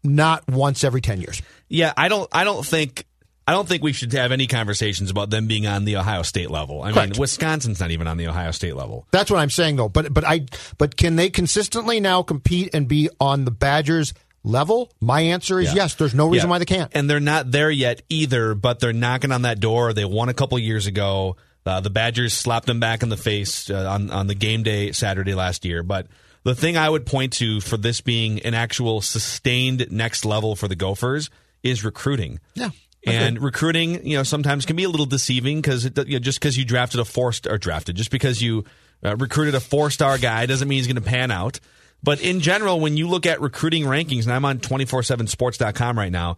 [0.03, 1.41] not once every ten years.
[1.69, 2.27] yeah, I don't.
[2.31, 3.05] I don't think.
[3.51, 6.49] I don't think we should have any conversations about them being on the Ohio State
[6.49, 6.81] level.
[6.83, 7.11] I Correct.
[7.13, 9.05] mean, Wisconsin's not even on the Ohio State level.
[9.11, 9.89] That's what I'm saying though.
[9.89, 10.45] But but I
[10.77, 14.13] but can they consistently now compete and be on the Badgers
[14.45, 14.89] level?
[15.01, 15.75] My answer is Yeah.
[15.83, 15.95] yes.
[15.95, 16.51] There's no reason Yeah.
[16.51, 16.89] why they can't.
[16.95, 19.91] And they're not there yet either, but they're knocking on that door.
[19.91, 21.35] They won a couple years ago.
[21.65, 24.93] Uh, the Badgers slapped them back in the face uh, on on the game day
[24.93, 25.83] Saturday last year.
[25.83, 26.07] But
[26.43, 30.67] the thing I would point to for this being an actual sustained next level for
[30.67, 31.29] the Gophers
[31.63, 32.39] is recruiting.
[32.55, 32.69] Yeah.
[33.05, 36.57] And recruiting, you know, sometimes can be a little deceiving because you know, just because
[36.57, 38.63] you drafted a four star or drafted, just because you
[39.03, 41.59] uh, recruited a four star guy doesn't mean he's going to pan out.
[42.03, 46.37] But in general, when you look at recruiting rankings, and I'm on 247sports.com right now,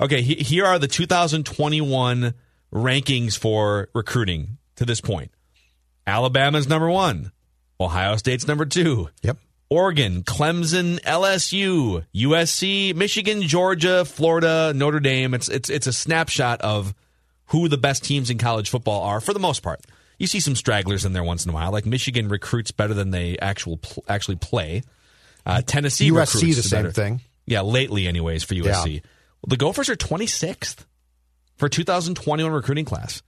[0.00, 2.34] okay, he, here are the 2021
[2.72, 5.30] rankings for recruiting to this point.
[6.06, 7.32] Alabama's number one,
[7.80, 9.08] Ohio State's number two.
[9.22, 9.38] Yep.
[9.70, 15.34] Oregon, Clemson, LSU, USC, Michigan, Georgia, Florida, Notre Dame.
[15.34, 16.94] It's it's it's a snapshot of
[17.46, 19.80] who the best teams in college football are for the most part.
[20.18, 23.10] You see some stragglers in there once in a while, like Michigan recruits better than
[23.10, 23.78] they actual
[24.08, 24.82] actually play.
[25.46, 26.92] Uh, Tennessee USC recruits the same better.
[26.92, 27.20] thing.
[27.46, 29.02] Yeah, lately, anyways, for USC.
[29.46, 30.84] The Gophers are 26th
[31.56, 33.22] for 2021 recruiting class.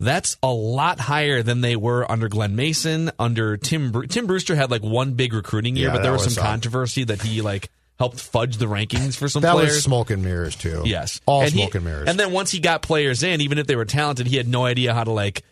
[0.00, 3.92] That's a lot higher than they were under Glen Mason, under Tim.
[3.92, 6.42] Bru- Tim Brewster had like one big recruiting year, Yeah, but there was was some
[6.44, 9.74] controversy that he like helped fudge the rankings for some That players.
[9.74, 10.82] was smoke and mirrors too.
[10.86, 12.08] Yes, all And he- and mirrors.
[12.08, 14.64] And then once he got players in, even if they were talented, he had no
[14.64, 15.42] idea how to like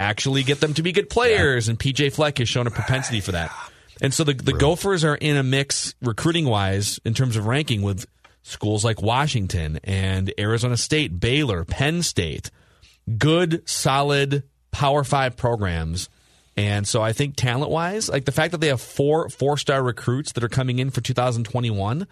[0.00, 1.68] actually get them to be good players.
[1.68, 3.50] And PJ Fleck has shown a propensity for that.
[4.00, 7.82] And so the, the Gophers are in a mix recruiting wise in terms of ranking
[7.82, 8.06] with
[8.44, 12.52] schools like Washington and Arizona State, Baylor, Penn State.
[13.16, 16.08] Good, solid Power Five programs.
[16.56, 19.82] And so I think talent wise, like the fact that they have four four star
[19.82, 22.06] recruits that are coming in for 2021,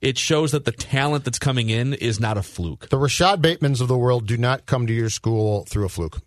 [0.00, 2.88] it shows that the talent that's coming in is not a fluke.
[2.88, 6.20] The Rashad Batemans of the world do not come to your school through a fluke.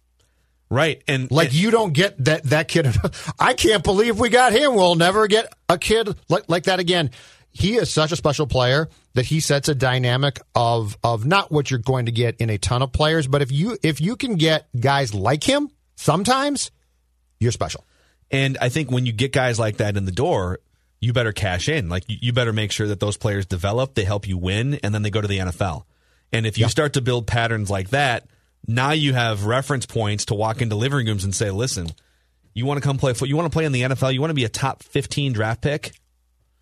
[0.70, 1.04] Right.
[1.08, 2.88] And Like you don't get that that kid.
[3.40, 4.76] I can't believe we got him.
[4.76, 7.12] We'll never get a kid like like that again.
[7.52, 11.72] He is such a special player that he sets a dynamic of of not what
[11.72, 14.36] you're going to get in a ton of players, but if you if you can
[14.36, 16.70] get guys like him, sometimes
[17.40, 17.86] you're special.
[18.30, 20.60] And I think when you get guys like that in the door,
[21.00, 21.90] you better cash in.
[21.90, 25.02] Like you better make sure that those players develop, they help you win, and then
[25.02, 25.84] they go to the NFL.
[26.34, 28.28] And if you start to build patterns like that,
[28.68, 31.88] now you have reference points to walk into living rooms and say, "Listen,
[32.54, 33.30] you want to come play foot?
[33.30, 34.14] You want to play in the NFL?
[34.14, 35.94] You want to be a top fifteen draft pick?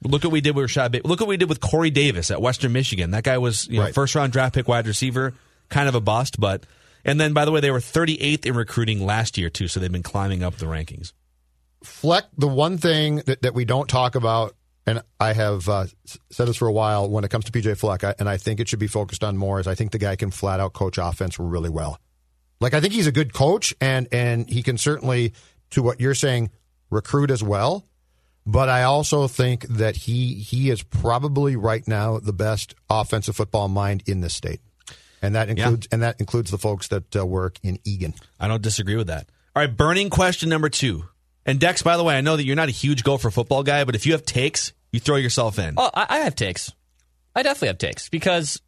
[0.04, 1.02] Look what we did with Rashad.
[1.06, 3.12] Look what we did with Corey Davis at Western Michigan.
[3.12, 3.94] That guy was you know, Right.
[3.94, 5.34] first round draft pick wide receiver,
[5.70, 6.66] kind of a bust, but."
[7.06, 9.92] And then, by the way, they were 38th in recruiting last year too, so they've
[9.92, 11.12] been climbing up the rankings.
[11.84, 14.56] Fleck, the one thing that, that we don't talk about,
[14.88, 15.86] and I have uh,
[16.32, 18.62] said this for a while when it comes to PJ Fleck, I, and I think
[18.62, 20.98] it should be focused on more, is I think the guy can flat out coach
[20.98, 22.00] offense really well.
[22.62, 25.34] Like I think he's a good coach, and and he can certainly,
[25.72, 26.52] to what you're saying,
[26.90, 27.86] recruit as well.
[28.46, 33.70] But I also think that he he is probably right now the best offensive football
[33.70, 34.60] mind in this state,
[35.22, 38.14] and that includes and that includes the folks that uh, work in Eagan.
[38.40, 39.30] I don't disagree with that.
[39.56, 41.06] All right, burning question number two.
[41.46, 43.84] And Dex, by the way, I know that you're not a huge Gopher football guy,
[43.84, 45.76] but if you have takes, you throw yourself in.
[45.78, 46.72] Oh, I, I have takes.
[47.36, 48.62] I definitely have takes because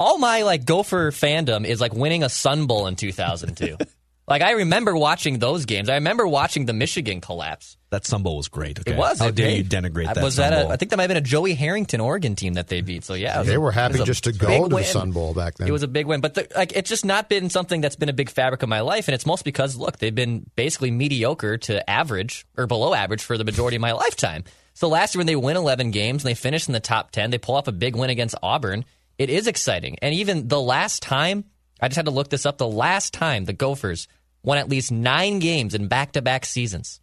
[0.00, 3.76] all my like Gopher fandom is like winning a Sun Bowl in 2002.
[4.28, 5.88] like I remember watching those games.
[5.88, 7.76] I remember watching the Michigan collapse.
[7.90, 8.78] That Sun Bowl was great.
[8.78, 8.92] Okay?
[8.92, 9.18] It was.
[9.18, 10.70] How It- dare hey, you denigrate that Was Sun that Bowl?
[10.70, 13.02] a, I think that might have been a Joey Harrington Oregon team that they beat.
[13.04, 14.82] So yeah, it They a- were happy was a just to go to the.
[14.84, 15.66] Sun Bowl back then.
[15.68, 18.10] It was a big win, but the, like it's just not been something that's been
[18.10, 21.56] a big fabric of my life, and it's mostly because look, they've been basically mediocre
[21.58, 24.44] to average or below average for the majority of my lifetime.
[24.74, 27.30] So last year when they win 11 games and they finish in the top 10,
[27.30, 28.84] they pull off a big win against Auburn.
[29.18, 31.44] It is exciting, and even the last time
[31.80, 32.58] I just had to look this up.
[32.58, 34.08] The last time the Gophers
[34.42, 37.00] won at least nine games in back-to-back seasons.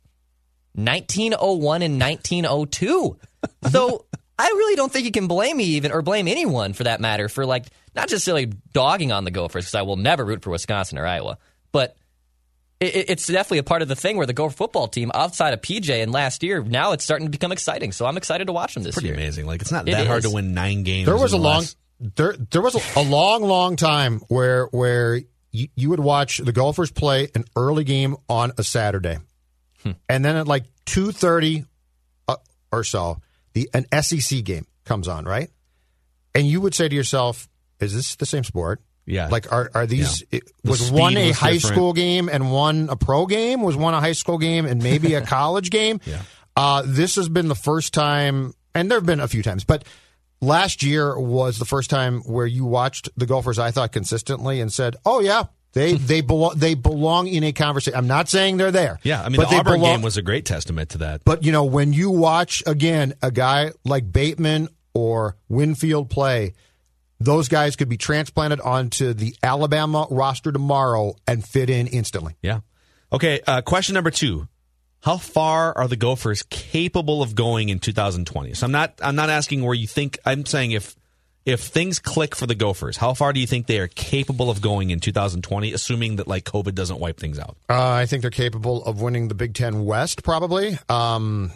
[0.73, 3.17] 1901 and 1902.
[3.69, 4.05] So
[4.39, 7.29] I really don't think you can blame me even or blame anyone for that matter
[7.29, 10.49] for like not just really dogging on the Gophers because I will never root for
[10.49, 11.37] Wisconsin or Iowa,
[11.71, 11.95] but
[12.79, 15.53] it, it- it's definitely a part of the thing where the Gopher football team outside
[15.53, 17.91] of PJ and last year now it's starting to become exciting.
[17.91, 19.15] So I'm excited to watch them this Pretty year.
[19.15, 19.45] amazing.
[19.45, 20.29] Like it's not It that hard is.
[20.31, 21.05] to win nine games.
[21.05, 24.65] there was a in long less- there there was a, a long long time where
[24.71, 25.21] where
[25.55, 29.17] you, you would watch the Gophers play an early game on a Saturday,
[30.09, 31.65] and then at like two thirty
[32.27, 32.35] uh,
[32.71, 33.17] or so,
[33.53, 35.49] the an SEC game comes on, right?
[36.33, 37.47] And you would say to yourself,
[37.79, 39.27] "Is this the same sport?" Yeah.
[39.27, 40.23] Like, are are these?
[40.31, 41.75] It, was speed one a was high different.
[41.75, 43.61] school game and one a pro game?
[43.61, 46.01] Was one a high school game and maybe a college game?
[46.05, 46.21] Yeah.
[46.55, 49.83] Uh, this has been the first time, and there have been a few times, but
[50.45, 53.59] last year was the first time where you watched the Gophers.
[53.59, 57.97] I thought consistently and said, "Oh yeah, they they belong they belong in a conversation."
[57.97, 58.99] I'm not saying they're there.
[59.03, 61.23] Yeah, I mean but the Auburn belong- game was a great testament to that.
[61.25, 66.53] But you know, when you watch again a guy like Bateman or Winfield play,
[67.19, 72.35] those guys could be transplanted onto the Alabama roster tomorrow and fit in instantly.
[72.41, 72.59] Yeah.
[73.11, 73.41] Okay.
[73.45, 74.47] Uh, question number two:
[75.05, 78.55] How far are the Gophers capable of going in 2020?
[78.55, 78.95] So I'm not.
[79.03, 80.17] I'm not asking where you think.
[80.25, 80.95] I'm saying if
[81.45, 84.61] if things click for the Gophers, how far do you think they are capable of
[84.61, 87.55] going in 2020, assuming that like COVID doesn't wipe things out?
[87.69, 90.79] Uh, I think they're capable of winning the Big Ten West, probably.
[90.89, 91.51] Um,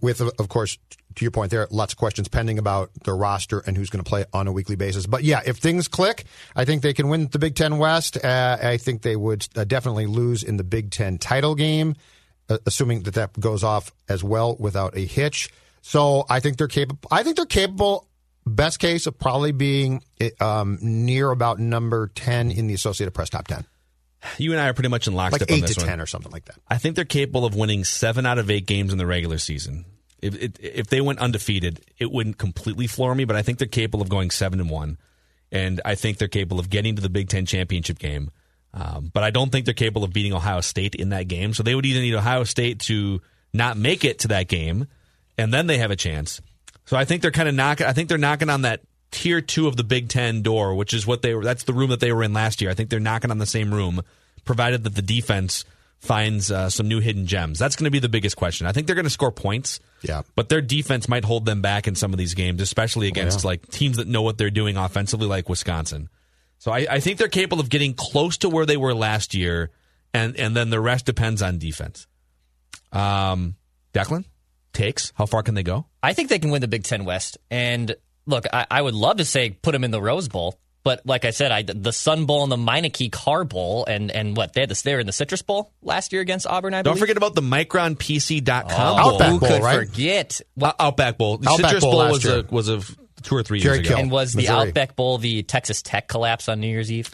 [0.00, 0.78] with, of course,
[1.16, 4.04] to your point there, are lots of questions pending about their roster and who's going
[4.04, 5.04] to play on a weekly basis.
[5.04, 8.24] But yeah, if things click, I think they can win the Big Ten West.
[8.24, 11.96] Uh, I think they would uh, definitely lose in the Big Ten title game,
[12.48, 15.50] assuming that that goes off as well without a hitch.
[15.82, 17.08] So I think they're capable.
[17.10, 18.06] I think they're capable.
[18.46, 20.02] Best case of probably being
[20.40, 23.66] um, near about number ten in the Associated Press top ten,
[24.38, 25.88] You and I are pretty much in like lockstep on eight this to one.
[25.88, 26.56] ten or something like that.
[26.66, 29.84] I think they're capable of winning seven out of eight games in the regular season.
[30.22, 33.68] If if, if they went undefeated, it wouldn't completely floor me, but I think they're
[33.68, 34.96] capable of going seven and one,
[35.52, 38.30] and I think they're capable of getting to the Big Ten championship game.
[38.74, 41.54] Um, but I don't think they're capable of beating Ohio State in that game.
[41.54, 43.20] So they would either need Ohio State to
[43.52, 44.86] not make it to that game,
[45.36, 46.40] and then they have a chance.
[46.84, 47.86] So I think they're kind of knocking.
[47.86, 51.06] I think they're knocking on that tier two of the Big Ten door, which is
[51.06, 51.44] what they were.
[51.44, 52.70] That's the room that they were in last year.
[52.70, 54.02] I think they're knocking on the same room,
[54.44, 55.64] provided that the defense
[56.00, 57.58] finds uh, some new hidden gems.
[57.58, 58.66] That's going to be the biggest question.
[58.66, 59.80] I think they're going to score points.
[60.02, 60.22] Yeah.
[60.36, 63.48] But their defense might hold them back in some of these games, especially against yeah.
[63.48, 66.08] like teams that know what they're doing offensively, like Wisconsin.
[66.58, 69.70] So I, I think they're capable of getting close to where they were last year,
[70.12, 72.06] and and then the rest depends on defense.
[72.92, 73.54] Um,
[73.92, 74.24] Declan
[74.72, 75.12] takes.
[75.16, 75.86] How far can they go?
[76.02, 77.38] I think they can win the Big Ten West.
[77.50, 77.94] And
[78.26, 81.24] look, I, I would love to say put them in the Rose Bowl, but like
[81.24, 84.62] I said, I, the Sun Bowl and the Meineke Car Bowl, and and what they
[84.62, 86.74] had this there in the Citrus Bowl last year against Auburn.
[86.74, 89.14] I Don't forget about the MicronPC.com Oh, Bowl.
[89.14, 89.88] Outback who Bowl, could right?
[89.88, 90.40] forget?
[90.60, 91.38] Uh, Outback Bowl.
[91.38, 92.38] The Outback Citrus Bowl Bowl, was year.
[92.40, 92.80] a, was a
[93.28, 93.94] two or three Jerry years ago.
[93.96, 94.02] Kill.
[94.04, 94.68] And was the Missouri.
[94.68, 97.10] Outback Bowl the Texas Tech collapse on New Year's Eve?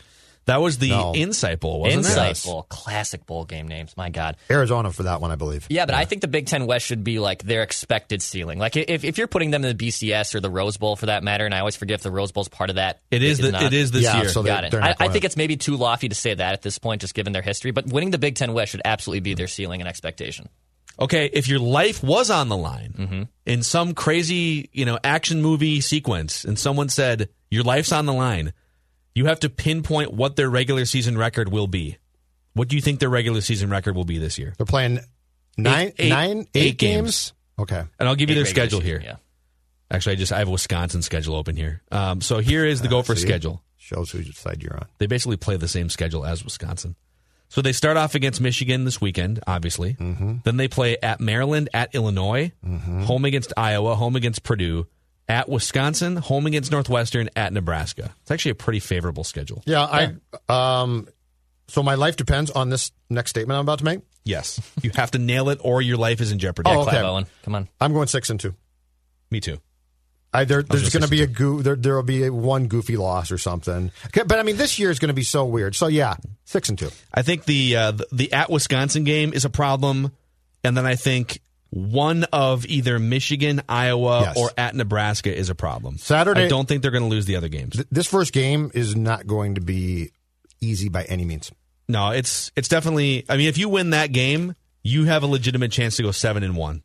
[0.46, 1.14] That was the No.
[1.14, 2.28] Insight Bowl, wasn't Insight it?
[2.28, 2.44] Yes.
[2.44, 3.96] Bowl, classic bowl game names.
[3.96, 4.36] My God.
[4.50, 5.66] Arizona for that one, I believe.
[5.70, 8.58] Yeah, but I think the Big Ten West should be like their expected ceiling.
[8.58, 11.22] Like if, if you're putting them in the BCS or the Rose Bowl for that
[11.24, 13.00] matter, and I always forget if the Rose Bowl's part of that.
[13.10, 13.38] It is.
[13.38, 13.62] The, not.
[13.62, 14.28] it is this Yeah, year.
[14.28, 14.74] so they- Got it.
[14.74, 17.32] I, I think it's maybe too lofty to say that at this point, just given
[17.32, 17.70] their history.
[17.70, 20.50] But winning the Big Ten West should absolutely be their ceiling and expectation.
[20.98, 23.22] Okay, if your life was on the line Mm-hmm.
[23.46, 28.12] in some crazy, you know, action movie sequence, and someone said your life's on the
[28.12, 28.52] line,
[29.14, 31.98] you have to pinpoint what their regular season record will be.
[32.54, 34.54] What do you think their regular season record will be this year?
[34.56, 35.00] They're playing
[35.58, 37.00] nine, Eight- eight- nine, eight eight games.
[37.00, 37.32] games.
[37.58, 37.82] Okay.
[37.98, 39.10] And I'll give you their Regular schedule season, here.
[39.12, 39.16] Yeah.
[39.90, 41.82] Actually, I just I have a Wisconsin schedule open here.
[41.92, 43.22] Um, so here is the Gopher See?
[43.22, 43.62] schedule.
[43.76, 44.86] Shows whose side you're on.
[44.98, 46.96] They basically play the same schedule as Wisconsin.
[47.54, 49.94] So they start off against Michigan this weekend, obviously.
[49.94, 50.38] Mm-hmm.
[50.42, 54.88] Then they play at Maryland, at Illinois, home against Iowa, home against Purdue,
[55.28, 58.12] at Wisconsin, home against Northwestern, at Nebraska.
[58.22, 59.62] It's actually a pretty favorable schedule.
[59.66, 60.82] Yeah, I.
[60.82, 61.06] Um,
[61.68, 64.00] so my life depends on this next statement I'm about to make.
[64.24, 66.68] Yes, you have to nail it, or your life is in jeopardy.
[66.68, 66.90] Oh, okay.
[66.90, 67.68] Clive Owen, come on.
[67.80, 68.56] I'm going six and two.
[69.30, 69.58] Me too.
[70.34, 71.62] I, there, there's going to be a goo.
[71.62, 73.92] There, there will be a one goofy loss or something.
[74.06, 75.76] Okay, But I mean, this year is going to be so weird.
[75.76, 76.90] So yeah, six and two.
[77.14, 80.10] I think the uh, the, the at Wisconsin game is a problem,
[80.64, 84.36] and then I think one of either Michigan, Iowa, Yes.
[84.36, 85.98] or at Nebraska is a problem.
[85.98, 87.74] Saturday- I don't think they're going to lose the other games.
[87.74, 90.10] Th- This first game is not going to be
[90.60, 91.50] easy by any means.
[91.88, 93.24] No, it's it's definitely.
[93.28, 96.42] I mean, if you win that game, you have a legitimate chance to go seven
[96.42, 96.82] and one.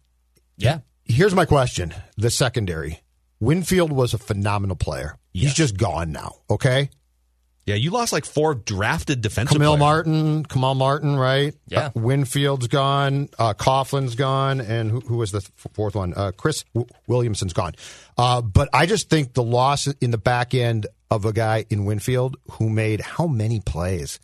[0.57, 0.79] Yeah.
[1.05, 2.99] Here's my question: the secondary.
[3.39, 5.17] Winfield was a phenomenal player.
[5.33, 5.43] Yes.
[5.43, 6.35] He's just gone now.
[6.49, 6.89] Okay,
[7.65, 9.53] Yeah, you lost like four drafted defensive.
[9.55, 9.79] Camille players.
[9.79, 11.53] Martin, Kamal Martin, right?
[11.67, 11.85] Yeah.
[11.87, 13.29] Uh, Winfield's gone.
[13.37, 16.13] Uh, Coughlin's gone, and who, who was the f- fourth one?
[16.15, 17.73] Uh, Chris w- Williamson's gone.
[18.17, 21.85] Uh, but I just think the loss in the back end of a guy in
[21.85, 24.19] Winfield who made how many plays?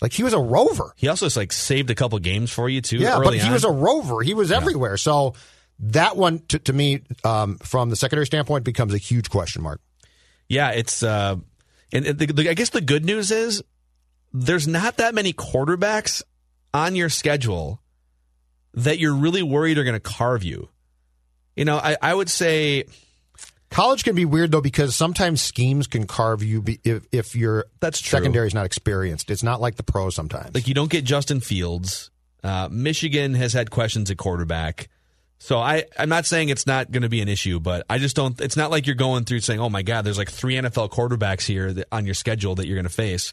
[0.00, 0.92] Like he was a rover.
[0.96, 2.98] He also like saved a couple games for you too.
[2.98, 3.52] Yeah, but he on.
[3.52, 4.22] was a rover.
[4.22, 4.96] He was everywhere.
[4.96, 5.34] So
[5.80, 9.80] that one, to, to me, um, from the secondary standpoint, becomes a huge question mark.
[10.48, 11.36] Yeah, it's uh,
[11.92, 13.62] and the, the, I guess the good news is
[14.32, 16.22] there's not that many quarterbacks
[16.74, 17.80] on your schedule
[18.74, 20.68] that you're really worried are going to carve you.
[21.56, 22.84] You know, I, I would say
[23.70, 27.66] College can be weird though because sometimes schemes can carve you be, if if your
[27.80, 28.18] That's true.
[28.18, 29.30] secondary is not experienced.
[29.30, 30.54] It's not like the pros sometimes.
[30.54, 32.10] like you don't get Justin Fields.
[32.42, 34.88] Uh, Michigan has had questions at quarterback.
[35.38, 38.16] So I, I'm not saying it's not going to be an issue, but I just
[38.16, 38.40] don't.
[38.40, 41.46] It's not like you're going through saying, "Oh my God, there's like three NFL quarterbacks
[41.46, 43.32] here that, on your schedule that you're going to face."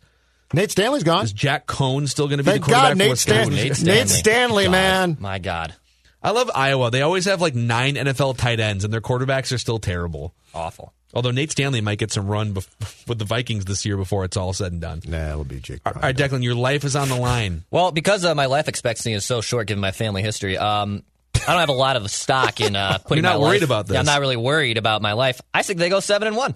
[0.54, 1.24] Nate Stanley's gone.
[1.24, 3.54] Is Jack Coan still going to be Thank the quarterback God, for Nate, Wisconsin?
[3.54, 4.08] Stan- Nate Nate Stanley.
[4.08, 5.18] Stanley, God, man.
[5.20, 5.74] My God.
[6.22, 6.92] I love Iowa.
[6.92, 10.34] They always have like nine NFL tight ends, and their quarterbacks are still terrible.
[10.54, 10.94] Awful.
[11.14, 14.36] Although Nate Stanley might get some run bef- with the Vikings this year before it's
[14.36, 15.02] all said and done.
[15.08, 15.82] Nah, it'll be Jake.
[15.86, 17.64] All right, Declan, your life is on the line.
[17.72, 21.04] Well, because uh, my life expectancy is so short given my family history, um,
[21.48, 23.24] I don't have a lot of stock in uh, putting.
[23.24, 23.98] You're not worried life- about this.
[23.98, 25.42] I'm not really worried about my life.
[25.54, 26.56] I think they go seven and one.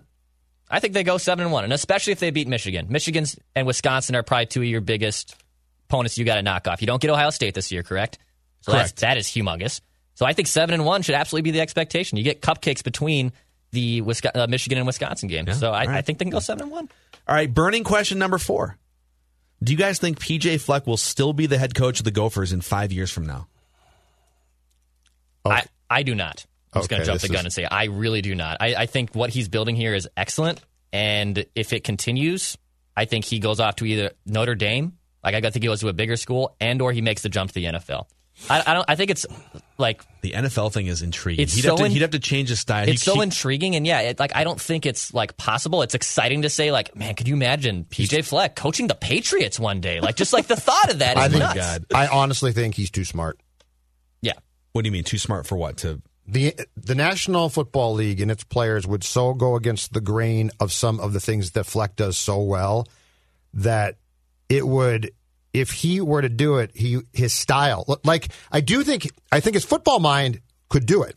[0.70, 2.88] I think they go seven and one, and especially if they beat Michigan.
[2.90, 5.36] Michigan's and Wisconsin are probably two of your biggest
[5.88, 6.18] opponents.
[6.18, 6.82] You got to knock off.
[6.82, 8.20] You don't get Ohio State this year, correct?
[8.62, 8.90] So Correct.
[8.90, 9.82] That's, that is humongous.
[10.14, 12.18] So I think seven and one should absolutely be the expectation.
[12.18, 13.32] You get cupcakes between
[13.72, 15.52] the Wisco- uh, Michigan and Wisconsin game.
[15.54, 15.90] so I, right.
[15.90, 16.90] I think they can go seven and one.
[17.28, 18.78] All right, burning question number four.
[19.64, 22.54] Do you guys think PJ Fleck will still be the head coach of the Gophers
[22.54, 23.48] in five years from now?
[25.50, 26.46] I, I do not.
[26.74, 28.58] I'm just going to jump the gun is- and say I really do not.
[28.60, 30.62] I, I think what he's building here is excellent,
[30.94, 32.58] and if it continues,
[32.96, 34.94] I think he goes off to either Notre Dame,
[35.24, 37.50] like I think he goes to a bigger school, and or he makes the jump
[37.52, 38.06] to the NFL.
[38.50, 38.86] I, I don't.
[38.88, 39.26] I think it's
[39.78, 41.44] like The NFL thing is intriguing.
[41.44, 42.84] It's he'd, so have to, in- he'd have to change his style.
[42.84, 45.82] it's He- so he- intriguing, and yeah, it, like I don't think it's like possible.
[45.82, 49.82] It's exciting to say, like, man, could you imagine PJ Fleck coaching the Patriots one
[49.82, 50.00] day?
[50.00, 51.40] Like, just like the thought of that is I think.
[51.40, 51.56] nuts.
[51.56, 51.86] God.
[51.94, 53.40] I honestly think he's too smart.
[54.70, 55.04] Yeah, What do you mean?
[55.04, 55.78] Too smart for what?
[55.78, 60.52] To the The National Football League and its players would so go against the grain
[60.60, 62.88] of some of the things that Fleck does so well
[63.54, 63.98] that
[64.48, 65.12] it would
[65.54, 69.56] if he were to do it, he his style, like I do think, I think
[69.56, 71.16] his football mind could do it,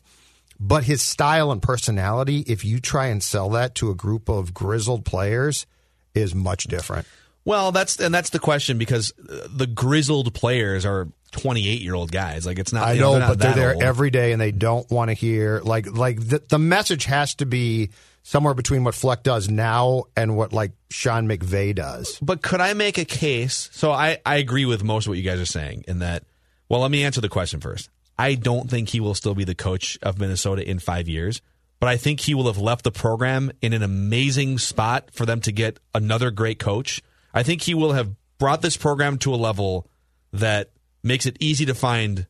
[0.58, 4.54] but his style and personality, if you try and sell that to a group of
[4.54, 5.66] grizzled players,
[6.14, 7.06] is much different.
[7.44, 12.12] Well, that's and that's the question because uh, the grizzled players are 28 year old
[12.12, 12.46] guys.
[12.46, 12.86] Like it's not.
[12.86, 13.82] I know, they're but they're there old.
[13.82, 17.46] every day and they don't want to hear like like the, the message has to
[17.46, 17.90] be
[18.22, 22.18] somewhere between what Fleck does now and what like Sean McVay does.
[22.22, 23.68] But could I make a case?
[23.72, 26.24] So I, I agree with most of what you guys are saying in that.
[26.68, 27.90] Well, let me answer the question first.
[28.18, 31.42] I don't think he will still be the coach of Minnesota in five years,
[31.80, 35.40] but I think he will have left the program in an amazing spot for them
[35.42, 37.02] to get another great coach.
[37.34, 39.86] I think he will have brought this program to a level
[40.32, 40.70] that
[41.02, 42.26] makes it easy to find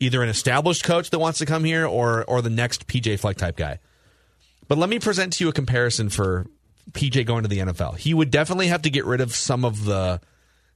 [0.00, 3.36] either an established coach that wants to come here or or the next PJ Fleck
[3.36, 3.78] type guy.
[4.68, 6.46] But let me present to you a comparison for
[6.92, 7.96] PJ going to the NFL.
[7.96, 10.20] He would definitely have to get rid of some of the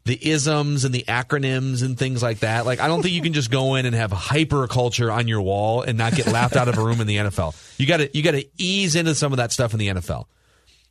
[0.04, 2.64] the isms and the acronyms and things like that.
[2.64, 5.42] Like I don't think you can just go in and have hyper culture on your
[5.42, 7.54] wall and not get laughed out of a room in the NFL.
[7.78, 10.26] You got to you got to ease into some of that stuff in the NFL.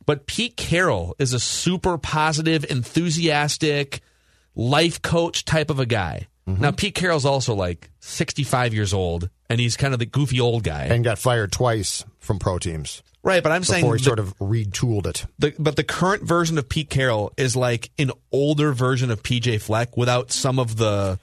[0.06, 4.00] But Pete Carroll is a super positive, enthusiastic
[4.54, 6.28] life coach type of a guy.
[6.58, 10.64] Now Pete Carroll's also like 65 years old and he's kind of the goofy old
[10.64, 10.84] guy.
[10.84, 14.18] And got fired twice from pro teams right, but I'm saying before he the- sort
[14.18, 15.26] of retooled it.
[15.38, 19.60] the, but the current version of Pete Carroll is like an older version of PJ
[19.60, 21.18] Fleck without some of the,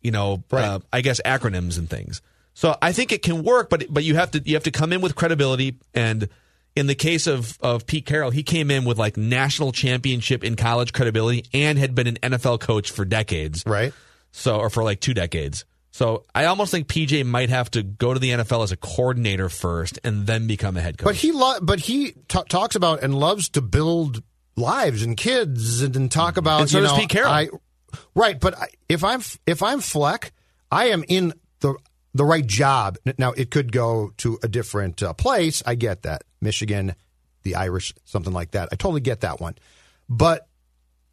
[0.00, 2.22] you know, uh, I guess acronyms and things.
[2.54, 4.92] So I think it can work, but but you have to you have to come
[4.92, 5.76] in with credibility.
[5.92, 6.28] And
[6.76, 10.54] in the case of of Pete Carroll, he came in with like national championship in
[10.54, 13.92] college credibility and had been an NFL coach for decades, right?
[14.36, 15.64] So or for like two decades.
[15.92, 19.48] So I almost think PJ might have to go to the NFL as a coordinator
[19.48, 21.04] first and then become a head coach.
[21.04, 24.24] But he lo- but he t- talks about and loves to build
[24.56, 27.32] lives and kids and, and talk about And so you does know, Pete Carroll.
[27.32, 27.48] I,
[28.16, 30.32] right, but I, if I'm if I'm Fleck,
[30.68, 31.76] I am in the
[32.12, 32.96] the right job.
[33.16, 35.62] Now it could go to a different uh, place.
[35.64, 36.24] I get that.
[36.40, 36.96] Michigan,
[37.44, 38.68] the Irish, something like that.
[38.72, 39.54] I totally get that one.
[40.08, 40.48] But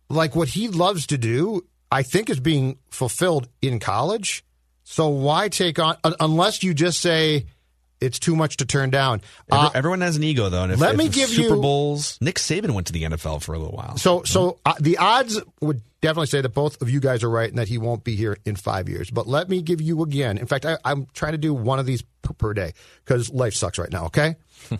[0.10, 4.44] like what he loves to do, I think is being fulfilled in college.
[4.84, 7.46] So why take on unless you just say
[8.00, 9.22] it's too much to turn down?
[9.52, 10.64] Every- Uh, everyone has an ego, though.
[10.64, 12.18] And if, let if me give Super you- Bowls.
[12.22, 13.98] Nick Saban went to the NFL for a little while.
[13.98, 17.48] So, so uh, the odds would definitely say that both of you guys are right
[17.50, 19.12] and that he won't be here in five years.
[19.12, 20.38] But let me give you again.
[20.40, 22.74] In fact, I, I'm trying to do one of these per, per day
[23.06, 24.06] because life sucks right now.
[24.06, 24.36] Okay,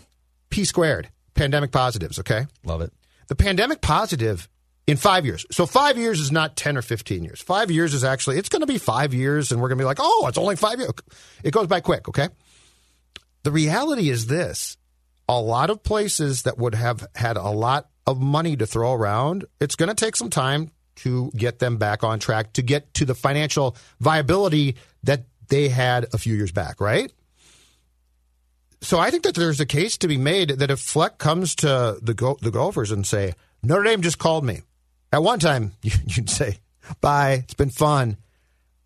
[0.50, 2.18] P squared, pandemic positives.
[2.18, 2.92] Okay, love it.
[3.28, 4.48] The pandemic positive
[4.86, 5.46] in five years.
[5.50, 7.40] So five years is not ten or fifteen years.
[7.40, 9.86] Five years is actually it's going to be five years, and we're going to be
[9.86, 10.92] like, oh, it's only five years.
[11.42, 12.08] It goes by quick.
[12.08, 12.28] Okay.
[13.42, 14.76] The reality is this:
[15.28, 19.44] a lot of places that would have had a lot of money to throw around,
[19.60, 23.04] it's going to take some time to get them back on track to get to
[23.04, 27.12] the financial viability that they had a few years back, right?
[28.80, 31.98] So I think that there's a case to be made that if Fleck comes to
[32.02, 34.62] the go- the Gophers and say Notre Dame just called me,
[35.12, 36.58] at one time you'd say,
[37.00, 38.16] "Bye, it's been fun."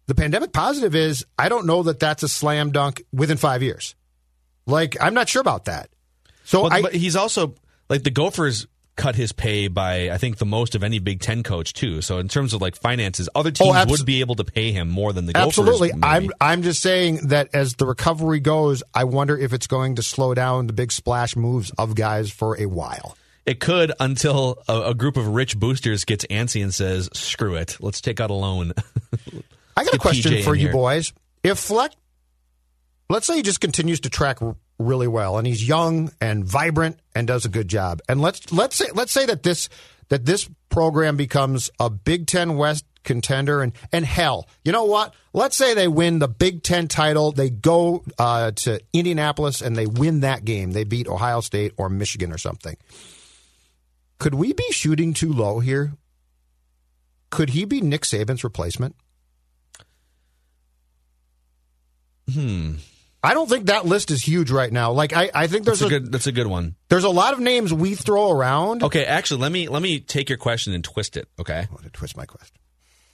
[0.06, 3.94] The pandemic positive is I don't know that that's a slam dunk within five years.
[4.66, 5.90] Like I'm not sure about that.
[6.44, 7.54] So but, I, but he's also
[7.88, 8.66] like the Gophers
[8.96, 12.00] cut his pay by I think the most of any Big Ten coach too.
[12.02, 14.44] So in terms of like finances, other oh, teams Oh, abs- would be able to
[14.44, 15.58] pay him more than the Gophers.
[15.58, 15.92] Absolutely.
[15.92, 16.02] maybe.
[16.02, 20.02] I'm I'm just saying that as the recovery goes, I wonder if it's going to
[20.02, 23.16] slow down the big splash moves of guys for a while.
[23.46, 27.76] It could until a, a group of rich boosters gets antsy and says, "Screw it,
[27.80, 28.72] let's take out a loan."
[29.76, 30.72] I got a question PJ for you here.
[30.72, 31.12] boys.
[31.44, 31.92] If Fleck,
[33.08, 34.38] let's say he just continues to track
[34.80, 38.74] really well, and he's young and vibrant and does a good job, and let's let's
[38.74, 39.68] say let's say that this
[40.08, 45.14] that this program becomes a Big Ten West contender, and and hell, you know what?
[45.32, 49.86] Let's say they win the Big Ten title, they go uh, to Indianapolis and they
[49.86, 50.72] win that game.
[50.72, 52.76] They beat Ohio State or Michigan or something.
[54.18, 55.92] Could we be shooting too low here?
[57.30, 58.96] Could he be Nick Saban's replacement?
[62.32, 62.74] hmm.
[63.22, 64.92] I don't think that list is huge right now.
[64.92, 66.12] Like I, I think there's That's a a, good.
[66.12, 66.76] That's a good one.
[66.88, 68.84] there's a lot of names we throw around.
[68.84, 71.28] Okay, actually, let me let me take your question and twist it.
[71.38, 72.56] Okay, I want to twist my question.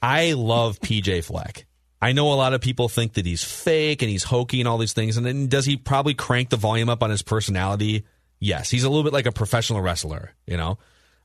[0.02, 1.64] I love PJ Fleck.
[2.02, 4.76] I know a lot of people think that he's fake and he's hokey and all
[4.76, 5.16] these things.
[5.16, 8.04] And then does he probably crank the volume up on his personality?
[8.40, 10.32] Yes, he's a little bit like a professional wrestler.
[10.46, 10.78] You know,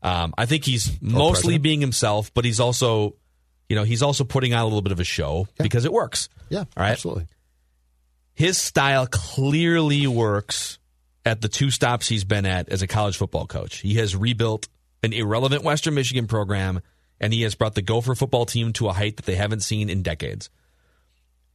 [0.03, 1.63] um, I think he's mostly president.
[1.63, 3.15] being himself, but he's also,
[3.69, 6.29] you know, he's also putting on a little bit of a show because it works.
[6.49, 6.91] Yeah, All right.
[6.91, 7.27] absolutely.
[8.33, 10.77] His style clearly works
[11.25, 13.79] at the two stops he's been at as a college football coach.
[13.79, 14.67] He has rebuilt
[15.03, 16.81] an irrelevant Western Michigan program
[17.19, 19.89] and he has brought the Gopher football team to a height that they haven't seen
[19.89, 20.49] in decades.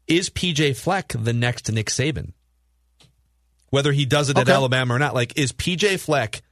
[0.09, 2.33] Is PJ Fleck the next Nick Saban?
[3.71, 6.43] Whether he does it at Alabama or not, like is PJ Fleck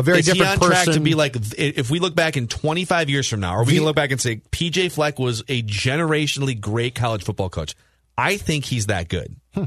[0.00, 0.94] A very is he different on track person.
[0.94, 3.76] to be like if we look back in 25 years from now, or we The-
[3.78, 7.74] can look back and say PJ Fleck was a generationally great college football coach?
[8.16, 9.36] I think he's that good.
[9.54, 9.64] Hmm.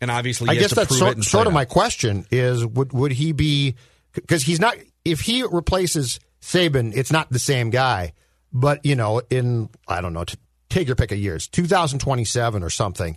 [0.00, 1.64] And obviously, I has guess to that's prove it sort, and sort play of my
[1.64, 3.76] question is would would he be
[4.12, 8.12] because he's not if he replaces Saban, it's not the same guy.
[8.52, 10.36] But you know, in I don't know, t-
[10.68, 13.16] take your pick of years, 2027 or something.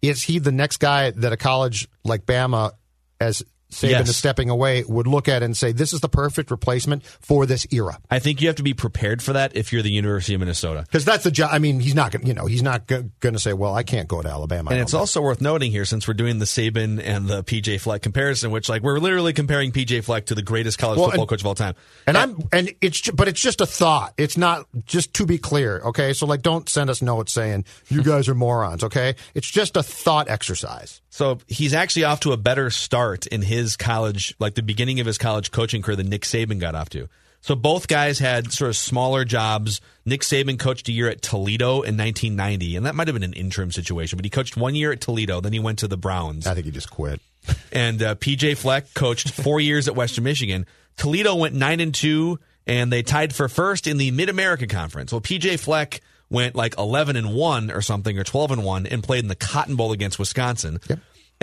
[0.00, 2.72] Is he the next guy that a college like Bama,
[3.20, 4.08] as Saban Yes.
[4.10, 7.66] is stepping away, would look at and say, "This is the perfect replacement for this
[7.72, 7.98] era"?
[8.10, 10.82] I think you have to be prepared for that if you're the University of Minnesota.
[10.82, 11.50] Because that's the job.
[11.52, 12.26] I mean, he's not going.
[12.26, 14.92] You know, he's not going to say, "Well, I can't go to Alabama." And it's
[14.92, 14.98] know.
[15.00, 18.68] also worth noting here, since we're doing the Saban and the PJ Fleck comparison, which
[18.68, 21.46] like we're literally comparing PJ Fleck to the greatest college Well, football and- coach of
[21.46, 21.74] all time.
[22.06, 24.12] And I'm and it's ju- but it's just a thought.
[24.18, 26.12] It's not just to be clear, okay?
[26.12, 29.14] So like don't send us notes saying you guys are morons, okay?
[29.34, 31.00] It's just a thought exercise.
[31.10, 35.06] So he's actually off to a better start in his college, like the beginning of
[35.06, 37.08] his college coaching career that Nick Saban got off to.
[37.42, 39.80] So both guys had sort of smaller jobs.
[40.06, 43.32] Nick Saban coached a year at Toledo in 1990, and that might have been an
[43.32, 46.46] interim situation, but he coached one year at Toledo, then he went to the Browns.
[46.46, 47.20] I think he just quit.
[47.72, 50.66] and uh, PJ Fleck coached four years at Western Michigan.
[50.96, 55.10] Toledo went nine and two, and they tied for first in the Mid America Conference.
[55.10, 56.00] Well, PJ Fleck
[56.30, 59.34] went like eleven and one or something, or twelve and one, and played in the
[59.34, 60.78] Cotton Bowl against Wisconsin.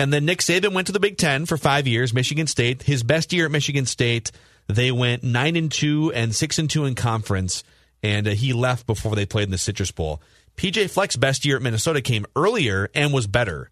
[0.00, 2.82] And then Nick Saban went to the Big Ten for five years, Michigan State.
[2.82, 4.32] His best year at Michigan State,
[4.66, 7.62] they went nine and two and six and two in conference,
[8.02, 10.22] and uh, he left before they played in the Citrus Bowl.
[10.56, 13.70] PJ Fleck's best year at Minnesota came earlier and was better.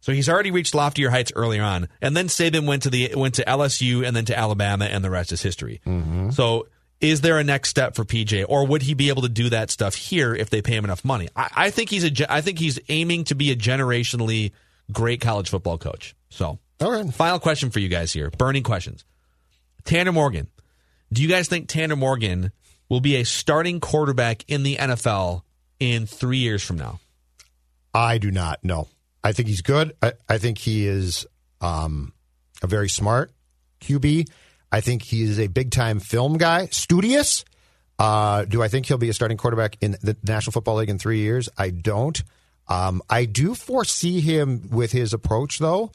[0.00, 3.36] So he's already reached loftier heights earlier on, and then Saban went to the went
[3.36, 5.80] to LSU and then to Alabama, and the rest is history.
[6.32, 6.66] So,
[7.00, 9.70] is there a next step for PJ, or would he be able to do that
[9.70, 11.28] stuff here if they pay him enough money?
[11.36, 14.50] I, I think he's a I think he's aiming to be a generationally
[14.92, 16.14] great college football coach.
[16.30, 17.12] So, All right.
[17.12, 19.04] final question for you guys here, burning questions.
[19.84, 20.48] Tanner Morgan,
[21.12, 22.52] do you guys think Tanner Morgan
[22.88, 25.42] will be a starting quarterback in the NFL
[25.80, 27.00] in three years from now?
[27.94, 28.88] I do not know.
[29.24, 29.94] I think he's good.
[30.02, 31.26] I, I think he is
[31.60, 32.12] um,
[32.62, 33.32] a very smart
[33.80, 34.28] QB.
[34.70, 37.44] I think he is a big time film guy, studious.
[37.98, 40.98] Uh, do I think he'll be a starting quarterback in the National Football League in
[40.98, 41.48] three years?
[41.58, 42.20] I don't.
[42.68, 45.92] Um, I do foresee him with his approach, though,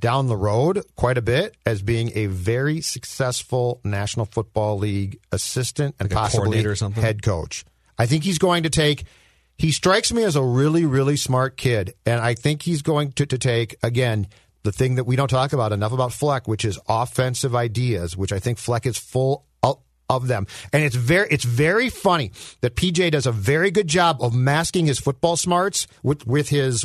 [0.00, 5.96] down the road quite a bit as being a very successful National Football League assistant
[5.98, 6.62] and Like possibly
[6.94, 7.64] head coach.
[7.98, 9.04] I think he's going to take.
[9.56, 13.26] He strikes me as a really, really smart kid, and I think he's going to,
[13.26, 14.28] to take again
[14.62, 18.32] the thing that we don't talk about enough about Fleck, which is offensive ideas, which
[18.32, 19.46] I think Fleck is full
[20.08, 20.46] of, them.
[20.72, 24.86] And it's very, it's very funny that PJ does a very good job of masking
[24.86, 26.84] his football smarts with with his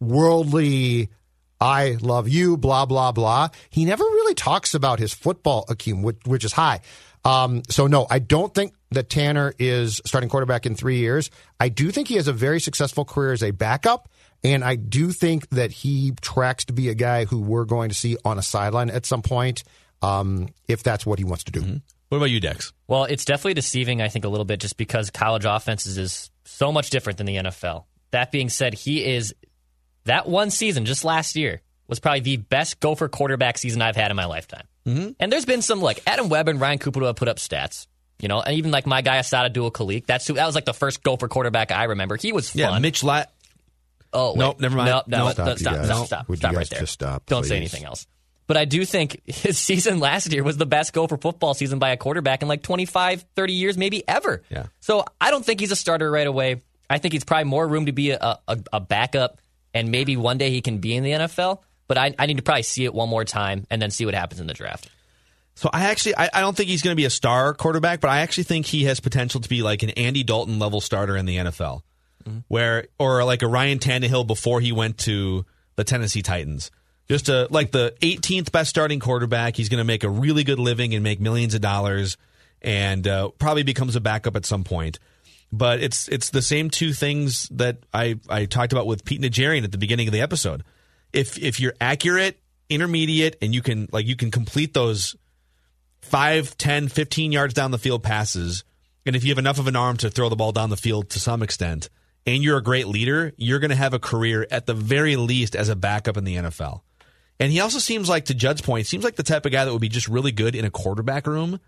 [0.00, 1.08] worldly
[1.60, 3.48] I love you, blah, blah, blah.
[3.70, 6.80] He never really talks about his football acumen, which, which is high.
[7.24, 11.30] Um, so, no, I don't think that Tanner is starting quarterback in three years.
[11.58, 14.10] I do think he has a very successful career as a backup.
[14.42, 17.94] And I do think that he tracks to be a guy who we're going to
[17.94, 19.64] see on a sideline at some point
[20.02, 21.80] um, if that's what he wants to do.
[22.08, 22.72] What about you, Dex?
[22.86, 26.70] Well, it's definitely deceiving, I think, a little bit just because college offenses is so
[26.70, 27.84] much different than the NFL.
[28.10, 29.34] That being said, he is
[30.04, 34.10] that one season, just last year, was probably the best Gopher quarterback season I've had
[34.10, 34.66] in my lifetime.
[34.86, 35.10] Mm-hmm.
[35.18, 37.86] And there's been some like Adam Webb and Ryan Cooper have put up stats.
[38.20, 40.72] You know, and even like my guy Asad Abdul-Khaliq, that's who that was like the
[40.72, 42.16] first Gopher quarterback I remember.
[42.16, 42.60] He was fun.
[42.60, 43.32] Yeah, Mitch Lat.
[44.12, 44.38] Oh, wait.
[44.38, 44.88] Nope, never mind.
[44.88, 45.32] No, no, Nope.
[45.32, 46.78] stop, Stop, stop, stop, stop, stop right there.
[46.80, 48.06] just stop, Don't say anything else.
[48.46, 51.90] But I do think his season last year was the best Gopher football season by
[51.90, 54.42] a quarterback in like 25, 30 years, maybe ever.
[54.50, 54.66] Yeah.
[54.80, 56.62] So I don't think he's a starter right away.
[56.88, 59.40] I think he's probably more room to be a, a, a backup,
[59.72, 61.60] and maybe one day he can be in the NFL.
[61.86, 64.14] But I, I need to probably see it one more time and then see what
[64.14, 64.88] happens in the draft.
[65.54, 68.10] So I actually I, I don't think he's going to be a star quarterback, but
[68.10, 71.26] I actually think he has potential to be like an Andy Dalton level starter in
[71.26, 71.82] the NFL,
[72.24, 72.38] mm-hmm.
[72.48, 76.70] where or like a Ryan Tannehill before he went to the Tennessee Titans.
[77.08, 79.56] Just a like the 18th best starting quarterback.
[79.56, 82.16] He's going to make a really good living and make millions of dollars,
[82.62, 84.98] and uh, probably becomes a backup at some point.
[85.52, 89.64] But it's it's the same two things that I, I talked about with Pete Najarian
[89.64, 90.64] at the beginning of the episode.
[91.12, 92.40] If if you're accurate,
[92.70, 95.14] intermediate, and you can like you can complete those
[96.00, 98.64] 5, 10, 15 yards down the field passes,
[99.06, 101.10] and if you have enough of an arm to throw the ball down the field
[101.10, 101.88] to some extent,
[102.26, 105.54] and you're a great leader, you're going to have a career at the very least
[105.54, 106.80] as a backup in the NFL.
[107.40, 109.72] And he also seems like, to Judd's point, seems like the type of guy that
[109.72, 111.58] would be just really good in a quarterback room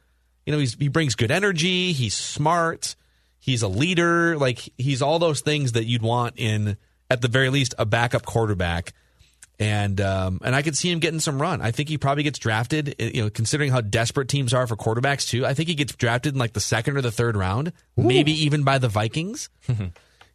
[0.44, 1.92] You know, he's he brings good energy.
[1.92, 2.94] He's smart.
[3.40, 4.36] He's a leader.
[4.38, 6.76] Like he's all those things that you'd want in,
[7.10, 8.92] at the very least, a backup quarterback.
[9.58, 11.62] And um, and I could see him getting some run.
[11.62, 12.94] I think he probably gets drafted.
[12.98, 16.34] You know, considering how desperate teams are for quarterbacks too, I think he gets drafted
[16.34, 19.48] in like the second or the third round, maybe even by the Vikings.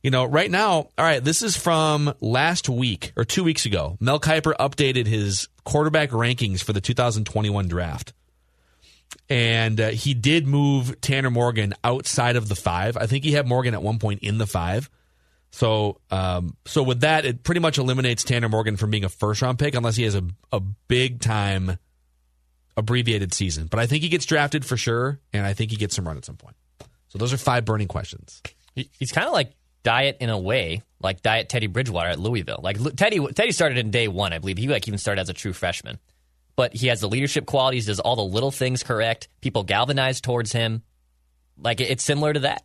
[0.03, 3.97] You know, right now, all right, this is from last week or two weeks ago.
[3.99, 8.13] Mel Kiper updated his quarterback rankings for the 2021 draft.
[9.29, 12.97] And uh, he did move Tanner Morgan outside of the five.
[12.97, 14.89] I think he had Morgan at one point in the five.
[15.51, 19.41] So, um, so with that, it pretty much eliminates Tanner Morgan from being a first
[19.41, 21.77] round pick unless he has a, a big time
[22.77, 23.67] abbreviated season.
[23.67, 26.17] But I think he gets drafted for sure, and I think he gets some run
[26.17, 26.55] at some point.
[27.09, 28.41] So those are five burning questions.
[28.75, 29.51] He- He's kind of like
[29.83, 32.59] Diet in a way, like Diet Teddy Bridgewater at Louisville.
[32.61, 34.57] Like Teddy, Teddy started in day one, I believe.
[34.57, 35.99] He like even started as a true freshman,
[36.55, 39.27] but he has the leadership qualities, does all the little things correct.
[39.41, 40.83] People galvanize towards him.
[41.57, 42.63] Like it's similar to that.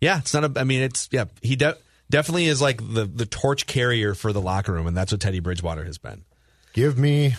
[0.00, 0.60] Yeah, it's not a.
[0.60, 1.26] I mean, it's yeah.
[1.42, 1.76] He de-
[2.10, 5.40] definitely is like the the torch carrier for the locker room, and that's what Teddy
[5.40, 6.24] Bridgewater has been.
[6.72, 7.34] Give me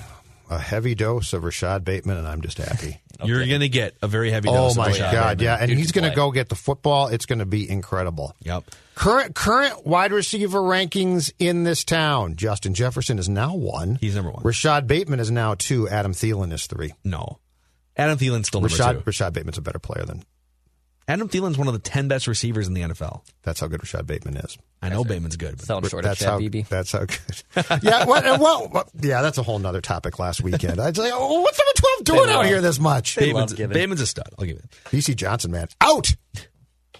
[0.49, 3.01] a heavy dose of Rashad Bateman, and I'm just happy.
[3.23, 4.47] You're gonna get a very heavy.
[4.49, 5.45] oh dose my of Rashad God, Bateman.
[5.45, 6.15] yeah, and Dude he's going to play.
[6.15, 7.07] go get the football.
[7.07, 8.33] It's going to be incredible.
[8.41, 8.63] Yep.
[8.95, 13.95] Current current wide receiver rankings in this town: Justin Jefferson is now one.
[13.95, 14.43] He's number one.
[14.43, 15.89] Rashad Bateman is now two.
[15.89, 16.93] Adam Thielen is three.
[17.03, 17.39] No,
[17.97, 19.09] Adam Thielen's still number Rashad two.
[19.11, 20.23] Rashad Bateman's a better player than.
[21.05, 23.21] Adam Thielen's one of the ten best receivers in the NFL.
[23.41, 24.57] That's how good Rashad Bateman is.
[24.81, 25.57] I know Bateman's good.
[25.57, 26.39] But Selling short of that's Chad how.
[26.39, 26.67] BB.
[26.69, 27.83] That's how good.
[27.83, 28.05] yeah.
[28.05, 29.21] What, well, well, yeah.
[29.21, 30.17] That's a whole nother topic.
[30.19, 33.17] Last weekend, I'd say, oh, what's number twelve doing They out love- here this much?
[33.17, 33.73] Bateman's, giving.
[33.73, 34.29] Bateman's a stud.
[34.39, 34.69] I'll give it.
[34.91, 36.09] BC Johnson, man, out.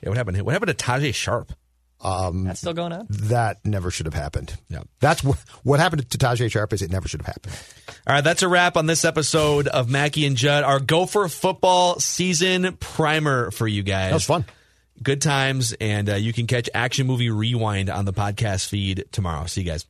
[0.02, 0.42] Yeah, what happened?
[0.42, 1.54] What happened to Tajae Sharpe?
[2.04, 3.08] That's still going on.
[3.10, 4.56] That never should have happened.
[4.70, 4.84] Yeah.
[5.00, 6.74] That's wh- what happened to Tajae Sharpe.
[6.74, 7.56] Is it never should have happened.
[8.08, 12.00] All right, that's a wrap on this episode of Mackey and Judd, our Gopher football
[12.00, 14.10] season primer for you guys.
[14.10, 14.46] That was fun.
[15.02, 19.46] Good times, and uh, you can catch Action Movie Rewind on the podcast feed tomorrow.
[19.48, 19.86] See you guys.